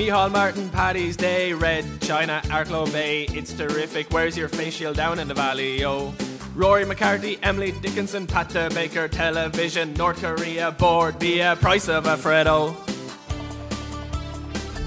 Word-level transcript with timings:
Micheál 0.00 0.32
Martin, 0.32 0.70
Paddy's 0.70 1.14
Day, 1.14 1.52
Red 1.52 1.84
China, 2.00 2.40
Arklow 2.46 2.90
Bay. 2.90 3.24
It's 3.34 3.52
terrific. 3.52 4.10
Where's 4.10 4.34
your 4.34 4.48
face 4.48 4.76
shield 4.76 4.96
down 4.96 5.18
in 5.18 5.28
the 5.28 5.34
valley, 5.34 5.78
yo? 5.78 6.14
Rory 6.54 6.86
McCarthy, 6.86 7.38
Emily 7.42 7.72
Dickinson, 7.72 8.26
Pat 8.26 8.50
Baker, 8.72 9.08
Television, 9.08 9.92
North 9.92 10.22
Korea, 10.22 10.72
board 10.72 11.20
via 11.20 11.54
price 11.56 11.90
of 11.90 12.06
a. 12.06 12.16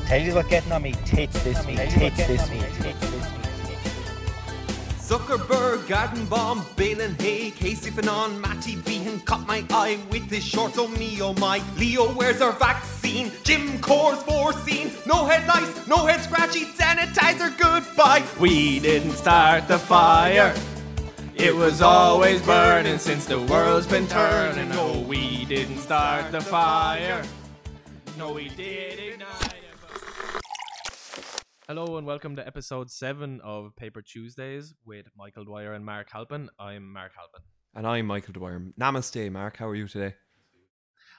Tell 0.07 0.19
you 0.19 0.33
what 0.33 0.49
getting 0.49 0.71
on 0.71 0.81
me 0.81 0.95
tits 1.05 1.43
this 1.43 1.63
week, 1.67 1.77
tits 1.77 2.25
this 2.25 2.49
week. 2.49 3.12
Zuckerberg, 5.03 5.85
Garden 5.89 6.25
Bomb, 6.27 6.65
Balin 6.77 7.13
Hay, 7.19 7.51
Casey 7.51 7.91
Fanon, 7.91 8.39
Matty 8.39 8.77
Behan 8.77 9.19
caught 9.19 9.45
my 9.45 9.65
eye 9.69 9.99
with 10.09 10.29
his 10.31 10.45
shorts. 10.45 10.77
Oh 10.77 10.87
me, 10.87 11.21
oh 11.21 11.33
my. 11.33 11.61
Leo 11.77 12.13
wears 12.13 12.41
our 12.41 12.53
vaccine. 12.53 13.29
Jim 13.43 13.81
Core's 13.81 14.23
foreseen. 14.23 14.91
No 15.05 15.25
head 15.25 15.45
lice, 15.45 15.87
no 15.87 16.05
head 16.05 16.21
scratchy. 16.21 16.61
Sanitizer, 16.61 17.55
goodbye. 17.57 18.23
We 18.39 18.79
didn't 18.79 19.11
start 19.11 19.67
the 19.67 19.77
fire. 19.77 20.55
It 21.35 21.53
was 21.53 21.81
always 21.81 22.41
burning 22.41 22.97
since 22.97 23.25
the 23.25 23.41
world's 23.41 23.87
been 23.87 24.07
turning. 24.07 24.69
No, 24.69 25.01
we 25.01 25.43
didn't 25.43 25.79
start 25.79 26.31
the 26.31 26.39
fire. 26.39 27.21
No, 28.17 28.31
we 28.31 28.47
did 28.47 28.99
ignite 28.99 29.47
it. 29.47 29.52
Hello 31.67 31.97
and 31.97 32.05
welcome 32.05 32.35
to 32.35 32.45
episode 32.45 32.91
7 32.91 33.39
of 33.41 33.73
Paper 33.77 34.01
Tuesdays 34.01 34.73
with 34.85 35.05
Michael 35.17 35.45
Dwyer 35.45 35.71
and 35.71 35.85
Mark 35.85 36.09
Halpin. 36.11 36.49
I'm 36.59 36.91
Mark 36.91 37.13
Halpin. 37.15 37.39
And 37.73 37.87
I'm 37.87 38.05
Michael 38.05 38.33
Dwyer. 38.33 38.61
Namaste, 38.77 39.31
Mark. 39.31 39.55
How 39.55 39.69
are 39.69 39.75
you 39.75 39.87
today? 39.87 40.15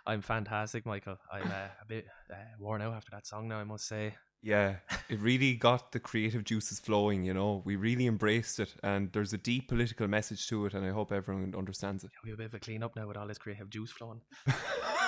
I'm 0.06 0.20
fantastic, 0.20 0.84
Michael. 0.84 1.16
I'm 1.32 1.46
uh, 1.46 1.68
a 1.80 1.86
bit 1.88 2.04
uh, 2.30 2.34
worn 2.58 2.82
out 2.82 2.92
after 2.92 3.12
that 3.12 3.26
song 3.26 3.48
now, 3.48 3.56
I 3.56 3.64
must 3.64 3.88
say. 3.88 4.16
Yeah, 4.42 4.76
it 5.08 5.18
really 5.20 5.54
got 5.54 5.92
the 5.92 6.00
creative 6.00 6.44
juices 6.44 6.78
flowing, 6.78 7.24
you 7.24 7.32
know. 7.32 7.62
We 7.64 7.76
really 7.76 8.06
embraced 8.06 8.60
it, 8.60 8.74
and 8.82 9.10
there's 9.12 9.32
a 9.32 9.38
deep 9.38 9.68
political 9.68 10.06
message 10.08 10.46
to 10.48 10.66
it, 10.66 10.74
and 10.74 10.84
I 10.84 10.90
hope 10.90 11.10
everyone 11.10 11.54
understands 11.56 12.04
it. 12.04 12.10
Yeah, 12.12 12.20
We 12.24 12.30
have 12.32 12.38
a 12.40 12.42
bit 12.42 12.46
of 12.48 12.54
a 12.54 12.58
clean 12.58 12.82
up 12.82 12.94
now 12.94 13.08
with 13.08 13.16
all 13.16 13.26
this 13.26 13.38
creative 13.38 13.70
juice 13.70 13.92
flowing. 13.92 14.20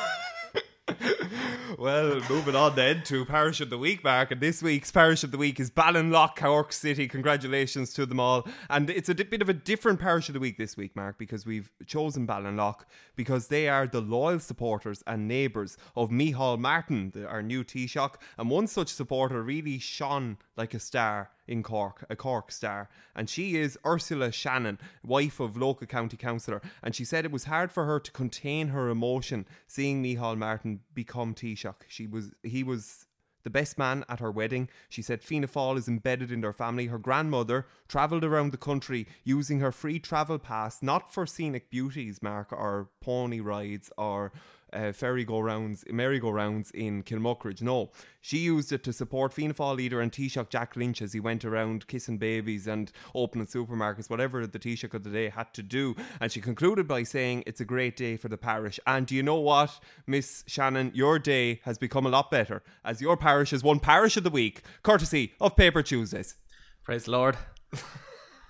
well, 1.78 2.20
moving 2.28 2.54
on 2.54 2.74
then 2.74 3.02
to 3.04 3.24
Parish 3.24 3.60
of 3.60 3.70
the 3.70 3.78
Week, 3.78 4.02
Mark. 4.04 4.30
And 4.30 4.40
this 4.40 4.62
week's 4.62 4.90
Parish 4.90 5.24
of 5.24 5.30
the 5.30 5.38
Week 5.38 5.58
is 5.58 5.70
Ballinlough, 5.70 6.36
Cork 6.36 6.72
City. 6.72 7.08
Congratulations 7.08 7.92
to 7.94 8.06
them 8.06 8.20
all. 8.20 8.46
And 8.68 8.90
it's 8.90 9.08
a 9.08 9.14
bit 9.14 9.42
of 9.42 9.48
a 9.48 9.54
different 9.54 10.00
Parish 10.00 10.28
of 10.28 10.34
the 10.34 10.40
Week 10.40 10.56
this 10.56 10.76
week, 10.76 10.94
Mark, 10.94 11.18
because 11.18 11.46
we've 11.46 11.70
chosen 11.86 12.26
Ballinlock 12.26 12.80
because 13.14 13.48
they 13.48 13.68
are 13.68 13.86
the 13.86 14.00
loyal 14.00 14.40
supporters 14.40 15.02
and 15.06 15.28
neighbours 15.28 15.76
of 15.96 16.10
Micheál 16.10 16.58
Martin, 16.58 17.12
our 17.28 17.42
new 17.42 17.64
Taoiseach. 17.64 18.14
And 18.38 18.50
one 18.50 18.66
such 18.66 18.92
supporter 18.92 19.42
really 19.42 19.78
shone 19.78 20.38
like 20.56 20.74
a 20.74 20.78
star 20.80 21.30
in 21.46 21.62
Cork, 21.62 22.04
a 22.08 22.16
Cork 22.16 22.50
star. 22.50 22.88
And 23.14 23.28
she 23.28 23.56
is 23.56 23.78
Ursula 23.86 24.32
Shannon, 24.32 24.78
wife 25.04 25.40
of 25.40 25.56
local 25.56 25.86
county 25.86 26.16
councillor. 26.16 26.62
And 26.82 26.94
she 26.94 27.04
said 27.04 27.24
it 27.24 27.32
was 27.32 27.44
hard 27.44 27.70
for 27.70 27.84
her 27.84 28.00
to 28.00 28.10
contain 28.12 28.68
her 28.68 28.88
emotion 28.88 29.46
seeing 29.66 30.02
Micheál 30.02 30.36
Martin 30.36 30.80
become 30.94 31.34
Taoiseach. 31.34 31.82
She 31.88 32.06
was, 32.06 32.32
he 32.42 32.62
was 32.62 33.06
the 33.46 33.50
best 33.50 33.78
man 33.78 34.04
at 34.08 34.18
her 34.18 34.32
wedding. 34.32 34.68
She 34.88 35.02
said 35.02 35.22
Fianna 35.22 35.46
Fáil 35.46 35.78
is 35.78 35.86
embedded 35.86 36.32
in 36.32 36.40
their 36.40 36.52
family. 36.52 36.86
Her 36.86 36.98
grandmother 36.98 37.66
travelled 37.86 38.24
around 38.24 38.50
the 38.50 38.56
country 38.56 39.06
using 39.22 39.60
her 39.60 39.70
free 39.70 40.00
travel 40.00 40.40
pass, 40.40 40.82
not 40.82 41.12
for 41.12 41.26
scenic 41.26 41.70
beauties, 41.70 42.20
Mark, 42.20 42.50
or 42.50 42.88
pony 43.00 43.38
rides 43.38 43.92
or 43.96 44.32
uh, 44.76 44.92
ferry 44.92 45.24
go 45.24 45.40
rounds, 45.40 45.84
merry 45.90 46.18
go 46.18 46.30
rounds 46.30 46.70
in 46.72 47.02
Kilmuckridge. 47.02 47.62
No, 47.62 47.90
she 48.20 48.38
used 48.38 48.72
it 48.72 48.84
to 48.84 48.92
support 48.92 49.32
Fianna 49.32 49.54
Fáil 49.54 49.76
leader 49.76 50.00
and 50.00 50.12
Taoiseach 50.12 50.50
Jack 50.50 50.76
Lynch 50.76 51.00
as 51.00 51.12
he 51.12 51.20
went 51.20 51.44
around 51.44 51.86
kissing 51.86 52.18
babies 52.18 52.66
and 52.66 52.92
opening 53.14 53.46
supermarkets, 53.46 54.10
whatever 54.10 54.46
the 54.46 54.58
Taoiseach 54.58 54.94
of 54.94 55.04
the 55.04 55.10
day 55.10 55.28
had 55.28 55.52
to 55.54 55.62
do. 55.62 55.96
And 56.20 56.30
she 56.30 56.40
concluded 56.40 56.86
by 56.86 57.02
saying, 57.02 57.44
It's 57.46 57.60
a 57.60 57.64
great 57.64 57.96
day 57.96 58.16
for 58.16 58.28
the 58.28 58.36
parish. 58.36 58.78
And 58.86 59.06
do 59.06 59.14
you 59.14 59.22
know 59.22 59.40
what, 59.40 59.80
Miss 60.06 60.44
Shannon? 60.46 60.92
Your 60.94 61.18
day 61.18 61.60
has 61.64 61.78
become 61.78 62.06
a 62.06 62.10
lot 62.10 62.30
better 62.30 62.62
as 62.84 63.00
your 63.00 63.16
parish 63.16 63.50
has 63.50 63.62
won 63.62 63.80
Parish 63.80 64.16
of 64.16 64.24
the 64.24 64.30
Week, 64.30 64.62
courtesy 64.82 65.32
of 65.40 65.56
Paper 65.56 65.82
Tuesdays. 65.82 66.36
Praise 66.84 67.04
the 67.04 67.12
Lord. 67.12 67.36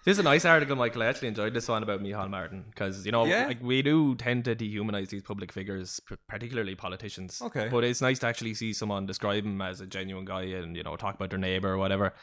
This 0.07 0.13
is 0.15 0.19
a 0.21 0.23
nice 0.23 0.45
article, 0.45 0.77
Michael. 0.77 1.03
I 1.03 1.07
actually 1.07 1.27
enjoyed 1.29 1.53
this 1.53 1.67
one 1.67 1.83
about 1.83 2.01
Micheál 2.01 2.31
Martin 2.31 2.65
because 2.71 3.05
you 3.05 3.11
know, 3.11 3.25
Yeah. 3.27 3.49
like 3.49 3.61
we 3.61 3.83
do 3.83 4.15
tend 4.15 4.45
to 4.45 4.55
dehumanize 4.55 5.09
these 5.09 5.23
public 5.23 5.51
figures, 5.53 6.01
particularly 6.29 6.77
politicians. 6.77 7.43
Okay. 7.43 7.69
but 7.69 7.83
it's 7.83 8.01
nice 8.01 8.21
to 8.21 8.29
actually 8.29 8.55
see 8.55 8.73
someone 8.73 9.05
describe 9.05 9.45
him 9.45 9.61
as 9.61 9.81
a 9.81 9.87
genuine 9.87 10.25
guy 10.25 10.43
and 10.45 10.77
you 10.77 10.85
know 10.85 10.95
talk 10.97 11.17
about 11.17 11.31
their 11.31 11.41
neighbor 11.41 11.73
or 11.73 11.77
whatever. 11.77 12.15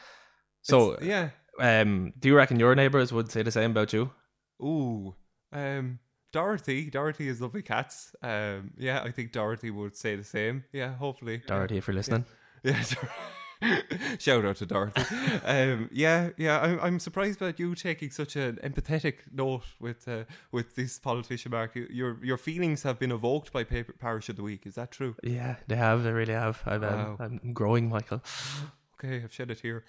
So, 0.62 0.92
It's- 0.94 1.06
yeah. 1.06 1.80
um, 1.82 2.14
do 2.18 2.28
you 2.28 2.36
reckon 2.36 2.58
your 2.58 2.74
neighbors 2.74 3.12
would 3.12 3.30
say 3.30 3.42
the 3.42 3.50
same 3.50 3.72
about 3.72 3.92
you? 3.92 4.10
Ooh, 4.62 5.14
um, 5.52 5.98
Dorothy. 6.32 6.88
Dorothy 6.88 7.28
is 7.28 7.42
lovely 7.42 7.60
cats. 7.62 8.16
Um, 8.22 8.72
yeah, 8.78 9.02
I 9.02 9.10
think 9.10 9.30
Dorothy 9.32 9.70
would 9.70 9.94
say 9.94 10.16
the 10.16 10.24
same. 10.24 10.64
Yeah, 10.72 10.94
hopefully. 10.96 11.42
Dorothy, 11.46 11.76
if 11.76 11.86
you're 11.86 11.94
listening. 11.94 12.24
Yeah. 12.62 12.82
Shout 14.18 14.44
out 14.44 14.56
to 14.56 14.66
Dorothy. 14.66 15.02
Um, 15.44 15.88
yeah, 15.92 16.30
yeah. 16.36 16.60
I'm, 16.60 16.80
I'm 16.80 16.98
surprised 16.98 17.40
about 17.40 17.58
you 17.58 17.74
taking 17.74 18.10
such 18.10 18.36
an 18.36 18.58
empathetic 18.62 19.20
note 19.32 19.64
with 19.80 20.06
uh, 20.08 20.24
with 20.52 20.74
this 20.76 20.98
politician, 20.98 21.52
Mark. 21.52 21.74
Your 21.74 22.18
your 22.24 22.36
feelings 22.38 22.82
have 22.82 22.98
been 22.98 23.12
evoked 23.12 23.52
by 23.52 23.64
Paper 23.64 23.92
Parish 23.92 24.28
of 24.28 24.36
the 24.36 24.42
Week. 24.42 24.66
Is 24.66 24.74
that 24.74 24.90
true? 24.90 25.14
Yeah, 25.22 25.56
they 25.66 25.76
have. 25.76 26.02
They 26.02 26.12
really 26.12 26.34
have. 26.34 26.62
I'm, 26.66 26.82
Wow. 26.82 27.16
um, 27.20 27.40
I'm 27.44 27.52
growing, 27.52 27.88
Michael. 27.88 28.22
Okay, 28.96 29.22
I've 29.24 29.32
shed 29.32 29.50
a 29.50 29.56
tear. 29.56 29.84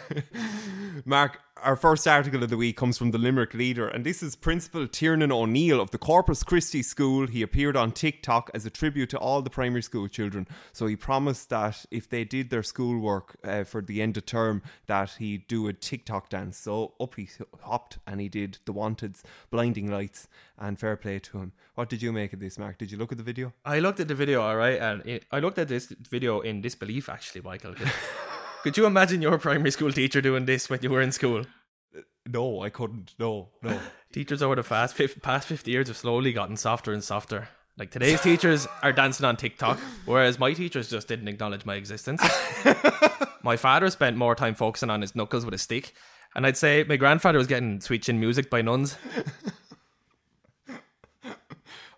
Mark, 1.06 1.40
our 1.62 1.74
first 1.74 2.06
article 2.06 2.42
of 2.42 2.50
the 2.50 2.56
week 2.56 2.76
comes 2.76 2.98
from 2.98 3.12
the 3.12 3.18
Limerick 3.18 3.54
Leader, 3.54 3.88
and 3.88 4.04
this 4.04 4.22
is 4.22 4.36
Principal 4.36 4.86
Tiernan 4.86 5.32
O'Neill 5.32 5.80
of 5.80 5.90
the 5.90 5.96
Corpus 5.96 6.42
Christi 6.42 6.82
School. 6.82 7.28
He 7.28 7.40
appeared 7.40 7.76
on 7.76 7.92
TikTok 7.92 8.50
as 8.52 8.66
a 8.66 8.70
tribute 8.70 9.08
to 9.10 9.18
all 9.18 9.40
the 9.40 9.48
primary 9.48 9.82
school 9.82 10.06
children. 10.06 10.46
So 10.72 10.86
he 10.86 10.96
promised 10.96 11.48
that 11.48 11.86
if 11.90 12.10
they 12.10 12.24
did 12.24 12.50
their 12.50 12.62
schoolwork 12.62 13.36
uh, 13.42 13.64
for 13.64 13.80
the 13.80 14.02
end 14.02 14.18
of 14.18 14.26
term, 14.26 14.62
that 14.86 15.12
he'd 15.18 15.48
do 15.48 15.66
a 15.66 15.72
TikTok 15.72 16.28
dance. 16.28 16.58
So 16.58 16.92
up 17.00 17.14
he 17.14 17.28
hopped 17.62 17.98
and 18.06 18.20
he 18.20 18.28
did 18.28 18.58
the 18.66 18.72
Wanted's 18.72 19.22
Blinding 19.50 19.90
Lights, 19.90 20.28
and 20.60 20.78
fair 20.78 20.96
play 20.96 21.18
to 21.18 21.38
him. 21.38 21.52
What 21.74 21.88
did 21.88 22.02
you 22.02 22.12
make 22.12 22.32
of 22.32 22.40
this, 22.40 22.58
Mark? 22.58 22.78
Did 22.78 22.92
you 22.92 22.98
look 22.98 23.10
at 23.10 23.18
the 23.18 23.24
video? 23.24 23.52
I 23.64 23.80
looked 23.80 23.98
at 23.98 24.08
the 24.08 24.14
video, 24.14 24.42
all 24.42 24.56
right, 24.56 24.78
and 24.78 25.04
it, 25.06 25.24
I 25.32 25.40
looked 25.40 25.58
at 25.58 25.68
this 25.68 25.86
video 25.86 26.40
in 26.40 26.60
disbelief, 26.60 27.08
actually, 27.08 27.40
Michael. 27.40 27.74
Could, 28.62 28.76
you 28.76 28.84
imagine 28.84 29.22
your 29.22 29.38
primary 29.38 29.70
school 29.70 29.90
teacher 29.90 30.20
doing 30.20 30.44
this 30.44 30.68
when 30.68 30.80
you 30.82 30.90
were 30.90 31.00
in 31.00 31.12
school? 31.12 31.46
Uh, 31.96 32.00
no, 32.26 32.60
I 32.60 32.68
couldn't. 32.68 33.14
No, 33.18 33.48
no. 33.62 33.80
Teachers 34.12 34.42
over 34.42 34.54
the 34.54 34.62
fast 34.62 34.94
fif- 34.94 35.22
past 35.22 35.48
50 35.48 35.70
years 35.70 35.88
have 35.88 35.96
slowly 35.96 36.32
gotten 36.32 36.56
softer 36.56 36.92
and 36.92 37.02
softer. 37.02 37.48
Like 37.78 37.90
today's 37.90 38.20
teachers 38.20 38.66
are 38.82 38.92
dancing 38.92 39.24
on 39.24 39.36
TikTok, 39.36 39.78
whereas 40.04 40.38
my 40.38 40.52
teachers 40.52 40.90
just 40.90 41.08
didn't 41.08 41.28
acknowledge 41.28 41.64
my 41.64 41.76
existence. 41.76 42.22
my 43.42 43.56
father 43.56 43.88
spent 43.88 44.18
more 44.18 44.34
time 44.34 44.54
focusing 44.54 44.90
on 44.90 45.00
his 45.00 45.16
knuckles 45.16 45.46
with 45.46 45.54
a 45.54 45.58
stick, 45.58 45.94
and 46.34 46.46
I'd 46.46 46.58
say 46.58 46.84
my 46.86 46.96
grandfather 46.96 47.38
was 47.38 47.46
getting 47.46 47.80
sweet 47.80 48.02
chin 48.02 48.20
music 48.20 48.50
by 48.50 48.60
nuns. 48.60 48.98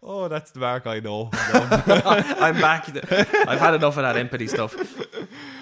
Oh, 0.03 0.27
that's 0.29 0.51
the 0.51 0.59
Mark 0.59 0.87
I 0.87 0.99
know. 0.99 1.31
I'm 1.33 2.61
back. 2.61 2.89
I've 3.49 3.61
had 3.61 3.75
enough 3.75 3.97
of 3.97 4.03
that 4.03 4.17
empathy 4.17 4.49
stuff. 4.49 4.75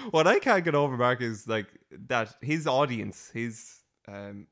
what 0.09 0.25
I 0.25 0.39
can't 0.39 0.65
get 0.65 0.73
over, 0.73 0.97
Mark, 0.97 1.21
is 1.21 1.47
like 1.47 1.67
that 2.07 2.35
his 2.41 2.65
audience, 2.65 3.29
his 3.33 3.81
um, 4.07 4.47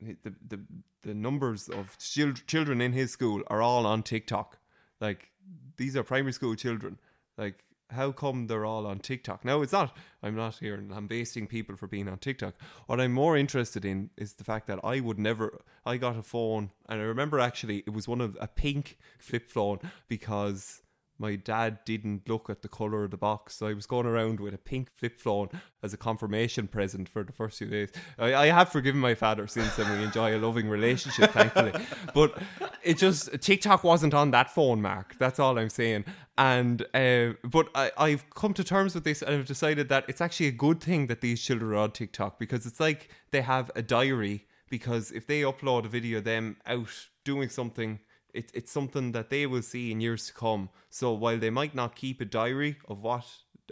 the 0.00 0.34
the 0.48 0.60
the 1.02 1.14
numbers 1.14 1.68
of 1.68 1.98
chil- 1.98 2.32
children 2.46 2.80
in 2.80 2.92
his 2.92 3.10
school 3.10 3.42
are 3.48 3.60
all 3.60 3.86
on 3.86 4.02
TikTok. 4.02 4.58
Like 5.00 5.30
these 5.76 5.96
are 5.96 6.02
primary 6.02 6.32
school 6.32 6.54
children. 6.54 6.98
Like 7.36 7.62
how 7.90 8.12
come 8.12 8.46
they're 8.46 8.64
all 8.64 8.86
on 8.86 8.98
TikTok? 8.98 9.44
Now 9.44 9.62
it's 9.62 9.72
not. 9.72 9.96
I'm 10.22 10.34
not 10.34 10.56
here 10.56 10.82
lambasting 10.88 11.46
people 11.46 11.76
for 11.76 11.86
being 11.86 12.08
on 12.08 12.18
TikTok. 12.18 12.54
What 12.86 13.00
I'm 13.00 13.12
more 13.12 13.36
interested 13.36 13.84
in 13.84 14.10
is 14.16 14.34
the 14.34 14.44
fact 14.44 14.66
that 14.66 14.80
I 14.82 15.00
would 15.00 15.18
never. 15.18 15.60
I 15.84 15.96
got 15.96 16.16
a 16.16 16.22
phone, 16.22 16.70
and 16.88 17.00
I 17.00 17.04
remember 17.04 17.38
actually 17.38 17.84
it 17.86 17.92
was 17.92 18.08
one 18.08 18.20
of 18.20 18.36
a 18.40 18.48
pink 18.48 18.98
flip 19.18 19.50
phone 19.50 19.78
because 20.08 20.82
my 21.18 21.36
dad 21.36 21.78
didn't 21.84 22.28
look 22.28 22.50
at 22.50 22.62
the 22.62 22.68
color 22.68 23.04
of 23.04 23.10
the 23.10 23.16
box, 23.16 23.56
so 23.56 23.66
I 23.66 23.72
was 23.74 23.86
going 23.86 24.06
around 24.06 24.40
with 24.40 24.54
a 24.54 24.58
pink 24.58 24.90
flip 24.92 25.18
phone 25.18 25.48
as 25.82 25.94
a 25.94 25.96
confirmation 25.96 26.68
present 26.68 27.08
for 27.08 27.24
the 27.24 27.32
first 27.32 27.58
few 27.58 27.68
days. 27.68 27.90
I, 28.18 28.34
I 28.34 28.46
have 28.46 28.68
forgiven 28.68 29.00
my 29.00 29.14
father 29.14 29.46
since, 29.46 29.78
and 29.78 29.98
we 29.98 30.04
enjoy 30.04 30.36
a 30.36 30.38
loving 30.38 30.68
relationship, 30.68 31.32
thankfully. 31.32 31.72
But 32.14 32.38
it 32.82 32.98
just 32.98 33.40
TikTok 33.40 33.84
wasn't 33.84 34.14
on 34.14 34.30
that 34.30 34.50
phone, 34.50 34.80
Mark. 34.80 35.16
That's 35.18 35.38
all 35.38 35.58
I'm 35.58 35.70
saying. 35.70 36.04
And 36.38 36.82
uh, 36.94 37.34
but 37.44 37.68
I, 37.74 37.90
I've 37.96 38.28
come 38.30 38.54
to 38.54 38.64
terms 38.64 38.94
with 38.94 39.04
this, 39.04 39.22
and 39.22 39.34
I've 39.34 39.46
decided 39.46 39.88
that 39.88 40.04
it's 40.08 40.20
actually 40.20 40.48
a 40.48 40.52
good 40.52 40.80
thing 40.80 41.06
that 41.06 41.20
these 41.20 41.42
children 41.42 41.72
are 41.72 41.76
on 41.76 41.92
TikTok 41.92 42.38
because 42.38 42.66
it's 42.66 42.80
like 42.80 43.08
they 43.30 43.42
have 43.42 43.70
a 43.74 43.82
diary. 43.82 44.46
Because 44.68 45.12
if 45.12 45.28
they 45.28 45.42
upload 45.42 45.84
a 45.84 45.88
video 45.88 46.18
of 46.18 46.24
them 46.24 46.56
out 46.66 47.08
doing 47.24 47.48
something 47.48 48.00
it, 48.36 48.50
it's 48.54 48.70
something 48.72 49.12
that 49.12 49.30
they 49.30 49.46
will 49.46 49.62
see 49.62 49.90
in 49.92 50.00
years 50.00 50.26
to 50.26 50.32
come. 50.34 50.68
So 50.90 51.12
while 51.12 51.38
they 51.38 51.50
might 51.50 51.74
not 51.74 51.96
keep 51.96 52.20
a 52.20 52.24
diary 52.24 52.76
of 52.88 53.02
what 53.02 53.24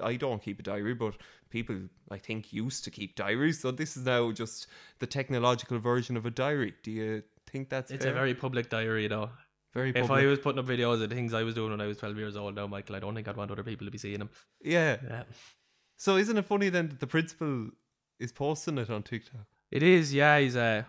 I 0.02 0.16
don't 0.16 0.42
keep 0.42 0.58
a 0.58 0.62
diary, 0.62 0.94
but 0.94 1.14
people 1.50 1.76
I 2.10 2.18
think 2.18 2.52
used 2.52 2.82
to 2.84 2.90
keep 2.90 3.14
diaries. 3.14 3.60
So 3.60 3.70
this 3.70 3.96
is 3.96 4.04
now 4.04 4.32
just 4.32 4.66
the 4.98 5.06
technological 5.06 5.78
version 5.78 6.16
of 6.16 6.26
a 6.26 6.30
diary. 6.30 6.74
Do 6.82 6.90
you 6.90 7.22
think 7.46 7.68
that's 7.68 7.90
It's 7.90 8.04
fair? 8.04 8.12
a 8.12 8.16
very 8.16 8.34
public 8.34 8.68
diary, 8.70 9.06
though. 9.06 9.30
very 9.72 9.90
If 9.90 10.06
public? 10.08 10.24
I 10.24 10.26
was 10.26 10.40
putting 10.40 10.58
up 10.58 10.66
videos 10.66 11.02
of 11.02 11.10
things 11.10 11.32
I 11.32 11.42
was 11.44 11.54
doing 11.54 11.70
when 11.70 11.80
I 11.80 11.86
was 11.86 11.98
12 11.98 12.16
years 12.16 12.36
old 12.36 12.56
now, 12.56 12.66
Michael, 12.66 12.96
I 12.96 13.00
don't 13.00 13.14
think 13.14 13.28
I'd 13.28 13.36
want 13.36 13.50
other 13.52 13.62
people 13.62 13.86
to 13.86 13.90
be 13.90 13.98
seeing 13.98 14.18
them. 14.18 14.30
yeah. 14.62 14.96
Yeah. 15.08 15.22
So 15.96 16.16
isn't 16.16 16.36
it 16.36 16.44
funny 16.44 16.70
then 16.70 16.88
that 16.88 16.98
the 17.00 17.06
principal 17.06 17.70
is 18.18 18.32
posting 18.32 18.78
it 18.78 18.90
on 18.90 19.02
TikTok? 19.04 19.46
It 19.70 19.82
is, 19.82 20.12
yeah, 20.12 20.38
he's 20.40 20.56
uh, 20.56 20.82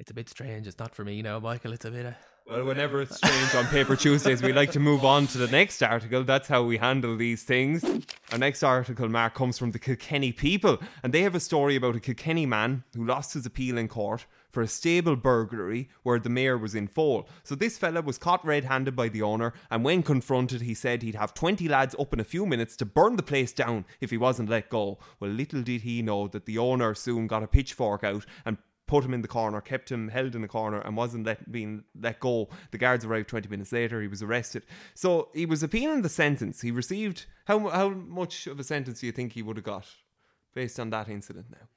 it's 0.00 0.10
a 0.10 0.14
bit 0.14 0.28
strange. 0.28 0.66
It's 0.66 0.78
not 0.78 0.92
for 0.94 1.04
me 1.04 1.22
now, 1.22 1.38
Michael. 1.38 1.72
It's 1.72 1.84
a 1.84 1.90
bit. 1.92 2.06
Uh, 2.06 2.12
Well, 2.46 2.66
whenever 2.66 3.00
it's 3.00 3.16
strange 3.16 3.54
on 3.54 3.64
Paper 3.68 3.96
Tuesdays, 3.96 4.42
we 4.42 4.52
like 4.52 4.70
to 4.72 4.80
move 4.80 5.02
on 5.02 5.26
to 5.28 5.38
the 5.38 5.48
next 5.48 5.82
article. 5.82 6.24
That's 6.24 6.46
how 6.46 6.62
we 6.62 6.76
handle 6.76 7.16
these 7.16 7.42
things. 7.42 7.82
Our 8.32 8.36
next 8.36 8.62
article, 8.62 9.08
Mark, 9.08 9.34
comes 9.34 9.58
from 9.58 9.70
the 9.70 9.78
Kilkenny 9.78 10.30
People, 10.30 10.78
and 11.02 11.14
they 11.14 11.22
have 11.22 11.34
a 11.34 11.40
story 11.40 11.74
about 11.74 11.96
a 11.96 12.00
Kilkenny 12.00 12.44
man 12.44 12.84
who 12.94 13.06
lost 13.06 13.32
his 13.32 13.46
appeal 13.46 13.78
in 13.78 13.88
court 13.88 14.26
for 14.50 14.60
a 14.60 14.68
stable 14.68 15.16
burglary 15.16 15.88
where 16.02 16.18
the 16.18 16.28
mare 16.28 16.58
was 16.58 16.74
in 16.74 16.86
full. 16.86 17.26
So 17.44 17.54
this 17.54 17.78
fella 17.78 18.02
was 18.02 18.18
caught 18.18 18.44
red-handed 18.44 18.94
by 18.94 19.08
the 19.08 19.22
owner, 19.22 19.54
and 19.70 19.82
when 19.82 20.02
confronted, 20.02 20.60
he 20.60 20.74
said 20.74 21.02
he'd 21.02 21.14
have 21.14 21.32
20 21.32 21.66
lads 21.66 21.96
up 21.98 22.12
in 22.12 22.20
a 22.20 22.24
few 22.24 22.44
minutes 22.44 22.76
to 22.76 22.84
burn 22.84 23.16
the 23.16 23.22
place 23.22 23.54
down 23.54 23.86
if 24.02 24.10
he 24.10 24.18
wasn't 24.18 24.50
let 24.50 24.68
go. 24.68 24.98
Well, 25.18 25.30
little 25.30 25.62
did 25.62 25.80
he 25.80 26.02
know 26.02 26.28
that 26.28 26.44
the 26.44 26.58
owner 26.58 26.94
soon 26.94 27.26
got 27.26 27.42
a 27.42 27.48
pitchfork 27.48 28.04
out 28.04 28.26
and 28.44 28.58
put 28.86 29.04
him 29.04 29.14
in 29.14 29.22
the 29.22 29.28
corner, 29.28 29.60
kept 29.60 29.90
him 29.90 30.08
held 30.08 30.34
in 30.34 30.42
the 30.42 30.48
corner, 30.48 30.80
and 30.80 30.96
wasn't 30.96 31.26
let 31.26 31.50
being 31.50 31.84
let 32.00 32.20
go. 32.20 32.48
The 32.70 32.78
guards 32.78 33.04
arrived 33.04 33.28
twenty 33.28 33.48
minutes 33.48 33.72
later. 33.72 34.00
He 34.00 34.08
was 34.08 34.22
arrested. 34.22 34.64
So 34.94 35.28
he 35.34 35.46
was 35.46 35.62
appealing 35.62 36.02
the 36.02 36.08
sentence. 36.08 36.60
He 36.60 36.70
received 36.70 37.26
how 37.46 37.68
how 37.68 37.88
much 37.90 38.46
of 38.46 38.60
a 38.60 38.64
sentence 38.64 39.00
do 39.00 39.06
you 39.06 39.12
think 39.12 39.32
he 39.32 39.42
would 39.42 39.56
have 39.56 39.64
got 39.64 39.86
based 40.54 40.78
on 40.78 40.90
that 40.90 41.08
incident? 41.08 41.46
Now, 41.50 41.68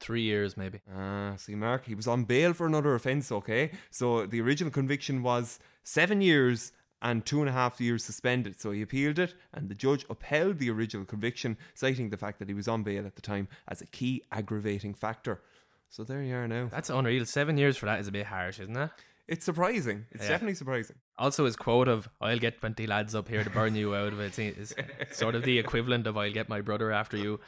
three 0.00 0.22
years, 0.22 0.56
maybe. 0.56 0.80
ah, 0.94 1.34
see, 1.36 1.54
Mark, 1.54 1.86
he 1.86 1.94
was 1.94 2.06
on 2.06 2.24
bail 2.24 2.52
for 2.52 2.66
another 2.66 2.94
offence. 2.94 3.32
Okay, 3.32 3.72
so 3.90 4.26
the 4.26 4.40
original 4.40 4.70
conviction 4.70 5.22
was 5.22 5.58
seven 5.82 6.20
years. 6.20 6.72
And 7.02 7.26
two 7.26 7.40
and 7.40 7.48
a 7.48 7.52
half 7.52 7.78
years 7.78 8.02
suspended. 8.04 8.58
So 8.58 8.70
he 8.70 8.80
appealed 8.80 9.18
it, 9.18 9.34
and 9.52 9.68
the 9.68 9.74
judge 9.74 10.06
upheld 10.08 10.58
the 10.58 10.70
original 10.70 11.04
conviction, 11.04 11.58
citing 11.74 12.08
the 12.08 12.16
fact 12.16 12.38
that 12.38 12.48
he 12.48 12.54
was 12.54 12.68
on 12.68 12.82
bail 12.82 13.06
at 13.06 13.16
the 13.16 13.22
time 13.22 13.48
as 13.68 13.82
a 13.82 13.86
key 13.86 14.22
aggravating 14.32 14.94
factor. 14.94 15.42
So 15.88 16.04
there 16.04 16.22
you 16.22 16.34
are 16.34 16.48
now. 16.48 16.68
That's 16.70 16.90
unreal. 16.90 17.24
Seven 17.24 17.56
years 17.58 17.76
for 17.76 17.86
that 17.86 18.00
is 18.00 18.08
a 18.08 18.12
bit 18.12 18.26
harsh, 18.26 18.60
isn't 18.60 18.76
it? 18.76 18.90
It's 19.28 19.44
surprising. 19.44 20.06
It's 20.12 20.22
Yeah. 20.24 20.30
definitely 20.30 20.54
surprising. 20.54 20.96
Also, 21.18 21.46
his 21.46 21.56
quote 21.56 21.88
of 21.88 22.08
"I'll 22.20 22.38
get 22.38 22.60
twenty 22.60 22.86
lads 22.86 23.14
up 23.14 23.28
here 23.28 23.42
to 23.42 23.50
burn 23.50 23.74
you 23.74 23.94
out 23.94 24.12
of 24.12 24.20
it" 24.20 24.38
is 24.38 24.74
sort 25.10 25.34
of 25.34 25.42
the 25.42 25.58
equivalent 25.64 26.06
of 26.06 26.16
"I'll 26.16 26.32
get 26.32 26.48
my 26.48 26.60
brother 26.60 26.92
after 26.92 27.16
you." 27.16 27.40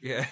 Yeah. 0.00 0.26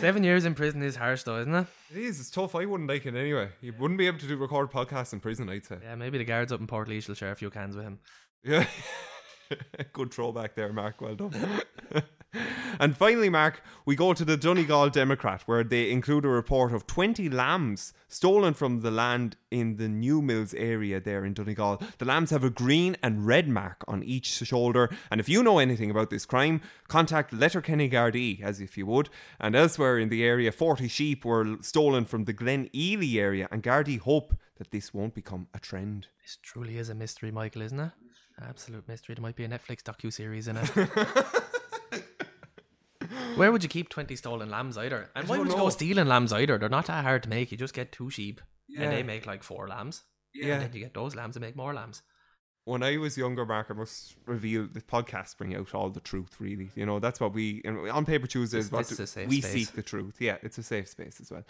Seven 0.00 0.22
years 0.24 0.44
in 0.44 0.54
prison 0.54 0.82
is 0.82 0.96
harsh, 0.96 1.22
though, 1.24 1.40
isn't 1.40 1.54
it? 1.54 1.66
It 1.90 1.98
is. 1.98 2.20
It's 2.20 2.30
tough. 2.30 2.54
I 2.54 2.64
wouldn't 2.66 2.88
like 2.88 3.04
it 3.06 3.14
anyway. 3.14 3.50
You 3.60 3.72
wouldn't 3.78 3.98
be 3.98 4.06
able 4.06 4.18
to 4.18 4.26
do 4.28 4.36
record 4.36 4.70
podcasts 4.70 5.12
in 5.12 5.20
prison, 5.20 5.48
I'd 5.48 5.64
say. 5.64 5.78
Yeah, 5.82 5.94
maybe 5.96 6.18
the 6.18 6.24
guards 6.24 6.52
up 6.52 6.60
in 6.60 6.66
Port 6.66 6.88
will 6.88 7.00
share 7.14 7.32
a 7.32 7.36
few 7.36 7.50
cans 7.50 7.74
with 7.76 7.84
him. 7.84 7.98
Yeah. 8.44 8.66
Good 9.92 10.12
throwback 10.12 10.54
there, 10.54 10.72
Mark. 10.72 11.00
Well 11.00 11.14
done. 11.14 11.62
and 12.80 12.96
finally, 12.96 13.28
Mark, 13.28 13.62
we 13.84 13.96
go 13.96 14.14
to 14.14 14.24
the 14.24 14.36
Donegal 14.36 14.90
Democrat, 14.90 15.42
where 15.46 15.64
they 15.64 15.90
include 15.90 16.24
a 16.24 16.28
report 16.28 16.72
of 16.72 16.86
20 16.86 17.28
lambs 17.28 17.92
stolen 18.08 18.54
from 18.54 18.80
the 18.80 18.90
land 18.90 19.36
in 19.50 19.76
the 19.76 19.88
New 19.88 20.22
Mills 20.22 20.54
area 20.54 21.00
there 21.00 21.24
in 21.24 21.34
Donegal. 21.34 21.82
The 21.98 22.04
lambs 22.04 22.30
have 22.30 22.44
a 22.44 22.50
green 22.50 22.96
and 23.02 23.26
red 23.26 23.48
mark 23.48 23.84
on 23.86 24.02
each 24.02 24.26
shoulder. 24.26 24.90
And 25.10 25.20
if 25.20 25.28
you 25.28 25.42
know 25.42 25.58
anything 25.58 25.90
about 25.90 26.10
this 26.10 26.26
crime, 26.26 26.60
contact 26.88 27.32
Letterkenny 27.32 27.90
Gardaí, 27.90 28.42
as 28.42 28.60
if 28.60 28.78
you 28.78 28.86
would. 28.86 29.08
And 29.38 29.54
elsewhere 29.54 29.98
in 29.98 30.08
the 30.08 30.24
area, 30.24 30.52
40 30.52 30.88
sheep 30.88 31.24
were 31.24 31.56
stolen 31.60 32.04
from 32.04 32.24
the 32.24 32.32
Glen 32.32 32.70
Ely 32.74 33.18
area, 33.18 33.48
and 33.50 33.62
Gardaí 33.62 33.98
hope 33.98 34.34
that 34.56 34.70
this 34.70 34.94
won't 34.94 35.14
become 35.14 35.48
a 35.52 35.58
trend. 35.58 36.06
This 36.22 36.38
truly 36.40 36.78
is 36.78 36.88
a 36.88 36.94
mystery, 36.94 37.30
Michael, 37.30 37.62
isn't 37.62 37.80
it? 37.80 37.90
Absolute 38.40 38.86
mystery. 38.88 39.14
There 39.14 39.22
might 39.22 39.36
be 39.36 39.44
a 39.44 39.48
Netflix 39.48 39.82
docu 39.82 40.12
series 40.12 40.48
in 40.48 40.56
it. 40.56 40.70
Where 43.36 43.50
would 43.50 43.62
you 43.62 43.68
keep 43.68 43.88
twenty 43.88 44.16
stolen 44.16 44.50
lambs 44.50 44.76
either? 44.78 45.10
And 45.16 45.28
why 45.28 45.38
would 45.38 45.48
you 45.48 45.54
know. 45.54 45.64
go 45.64 45.68
stealing 45.70 46.06
lambs 46.06 46.32
either? 46.32 46.58
They're 46.58 46.68
not 46.68 46.86
that 46.86 47.04
hard 47.04 47.22
to 47.24 47.28
make. 47.28 47.50
You 47.50 47.58
just 47.58 47.74
get 47.74 47.92
two 47.92 48.10
sheep, 48.10 48.40
Yeah. 48.68 48.82
and 48.82 48.92
they 48.92 49.02
make 49.02 49.26
like 49.26 49.42
four 49.42 49.68
lambs. 49.68 50.02
Yeah. 50.34 50.54
And 50.54 50.62
then 50.62 50.70
you 50.72 50.80
get 50.80 50.94
those 50.94 51.14
lambs 51.16 51.36
and 51.36 51.44
make 51.44 51.56
more 51.56 51.74
lambs. 51.74 52.02
when 52.64 52.82
I 52.82 52.96
was 52.96 53.18
younger, 53.18 53.44
Mark, 53.44 53.66
I 53.70 53.74
must 53.74 54.14
reveal 54.26 54.66
the 54.70 54.80
podcast 54.80 55.36
bring 55.36 55.54
out 55.54 55.74
all 55.74 55.90
the 55.90 56.00
truth. 56.00 56.36
Really, 56.40 56.70
you 56.74 56.86
know 56.86 57.00
that's 57.00 57.20
what 57.20 57.32
we 57.34 57.62
on 57.64 58.04
Paper 58.04 58.26
Tuesdays. 58.26 58.70
This- 58.70 58.88
this 58.88 58.92
is 58.92 59.00
a 59.00 59.06
safe 59.06 59.28
we 59.28 59.40
space. 59.40 59.52
seek 59.52 59.72
the 59.72 59.82
truth. 59.82 60.16
Yeah, 60.20 60.36
it's 60.42 60.58
a 60.58 60.62
safe 60.62 60.88
space 60.88 61.20
as 61.20 61.30
well. 61.30 61.44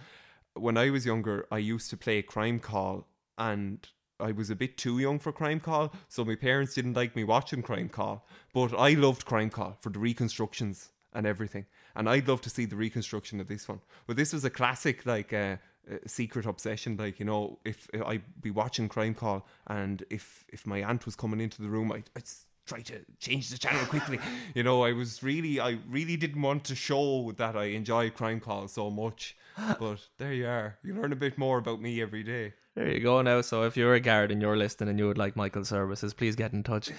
When 0.54 0.76
I 0.78 0.90
was 0.90 1.04
younger, 1.06 1.46
I 1.50 1.58
used 1.58 1.90
to 1.90 1.96
play 1.96 2.22
Crime 2.22 2.60
Call, 2.60 3.08
and 3.38 3.86
I 4.22 4.32
was 4.32 4.50
a 4.50 4.56
bit 4.56 4.78
too 4.78 4.98
young 4.98 5.18
for 5.18 5.32
Crime 5.32 5.60
Call, 5.60 5.92
so 6.08 6.24
my 6.24 6.36
parents 6.36 6.74
didn't 6.74 6.94
like 6.94 7.16
me 7.16 7.24
watching 7.24 7.62
Crime 7.62 7.88
Call. 7.88 8.24
But 8.54 8.72
I 8.78 8.90
loved 8.90 9.24
Crime 9.24 9.50
Call 9.50 9.76
for 9.80 9.90
the 9.90 9.98
reconstructions 9.98 10.90
and 11.12 11.26
everything, 11.26 11.66
and 11.94 12.08
I'd 12.08 12.28
love 12.28 12.40
to 12.42 12.50
see 12.50 12.64
the 12.64 12.76
reconstruction 12.76 13.40
of 13.40 13.48
this 13.48 13.68
one. 13.68 13.80
But 14.06 14.16
this 14.16 14.32
was 14.32 14.44
a 14.44 14.50
classic, 14.50 15.04
like. 15.04 15.32
Uh, 15.32 15.56
uh, 15.90 15.96
secret 16.06 16.46
obsession 16.46 16.96
like 16.96 17.18
you 17.18 17.26
know 17.26 17.58
if, 17.64 17.90
if 17.92 18.00
i'd 18.04 18.22
be 18.40 18.52
watching 18.52 18.88
crime 18.88 19.14
call 19.14 19.44
and 19.66 20.04
if 20.10 20.44
if 20.50 20.64
my 20.64 20.80
aunt 20.80 21.04
was 21.04 21.16
coming 21.16 21.40
into 21.40 21.60
the 21.60 21.68
room 21.68 21.90
i'd, 21.90 22.08
I'd 22.14 22.22
try 22.66 22.82
to 22.82 23.00
change 23.18 23.50
the 23.50 23.58
channel 23.58 23.84
quickly 23.86 24.20
you 24.54 24.62
know 24.62 24.84
i 24.84 24.92
was 24.92 25.24
really 25.24 25.58
i 25.58 25.78
really 25.90 26.16
didn't 26.16 26.40
want 26.40 26.62
to 26.66 26.76
show 26.76 27.32
that 27.36 27.56
i 27.56 27.64
enjoy 27.64 28.10
crime 28.10 28.38
call 28.38 28.68
so 28.68 28.90
much 28.90 29.36
but 29.56 29.98
there 30.18 30.32
you 30.32 30.46
are 30.46 30.78
you 30.82 30.94
learn 30.94 31.12
a 31.12 31.16
bit 31.16 31.36
more 31.38 31.58
about 31.58 31.80
me 31.80 32.00
every 32.02 32.22
day 32.22 32.54
There 32.74 32.88
you 32.90 33.00
go 33.00 33.20
now. 33.22 33.42
So 33.42 33.64
if 33.64 33.76
you're 33.76 33.94
a 33.94 34.00
guard 34.00 34.30
and 34.32 34.40
you're 34.40 34.56
listening 34.56 34.88
and 34.88 34.98
you 34.98 35.06
would 35.06 35.18
like 35.18 35.36
Michael's 35.36 35.68
services, 35.68 36.14
please 36.14 36.36
get 36.36 36.52
in 36.54 36.62
touch. 36.62 36.90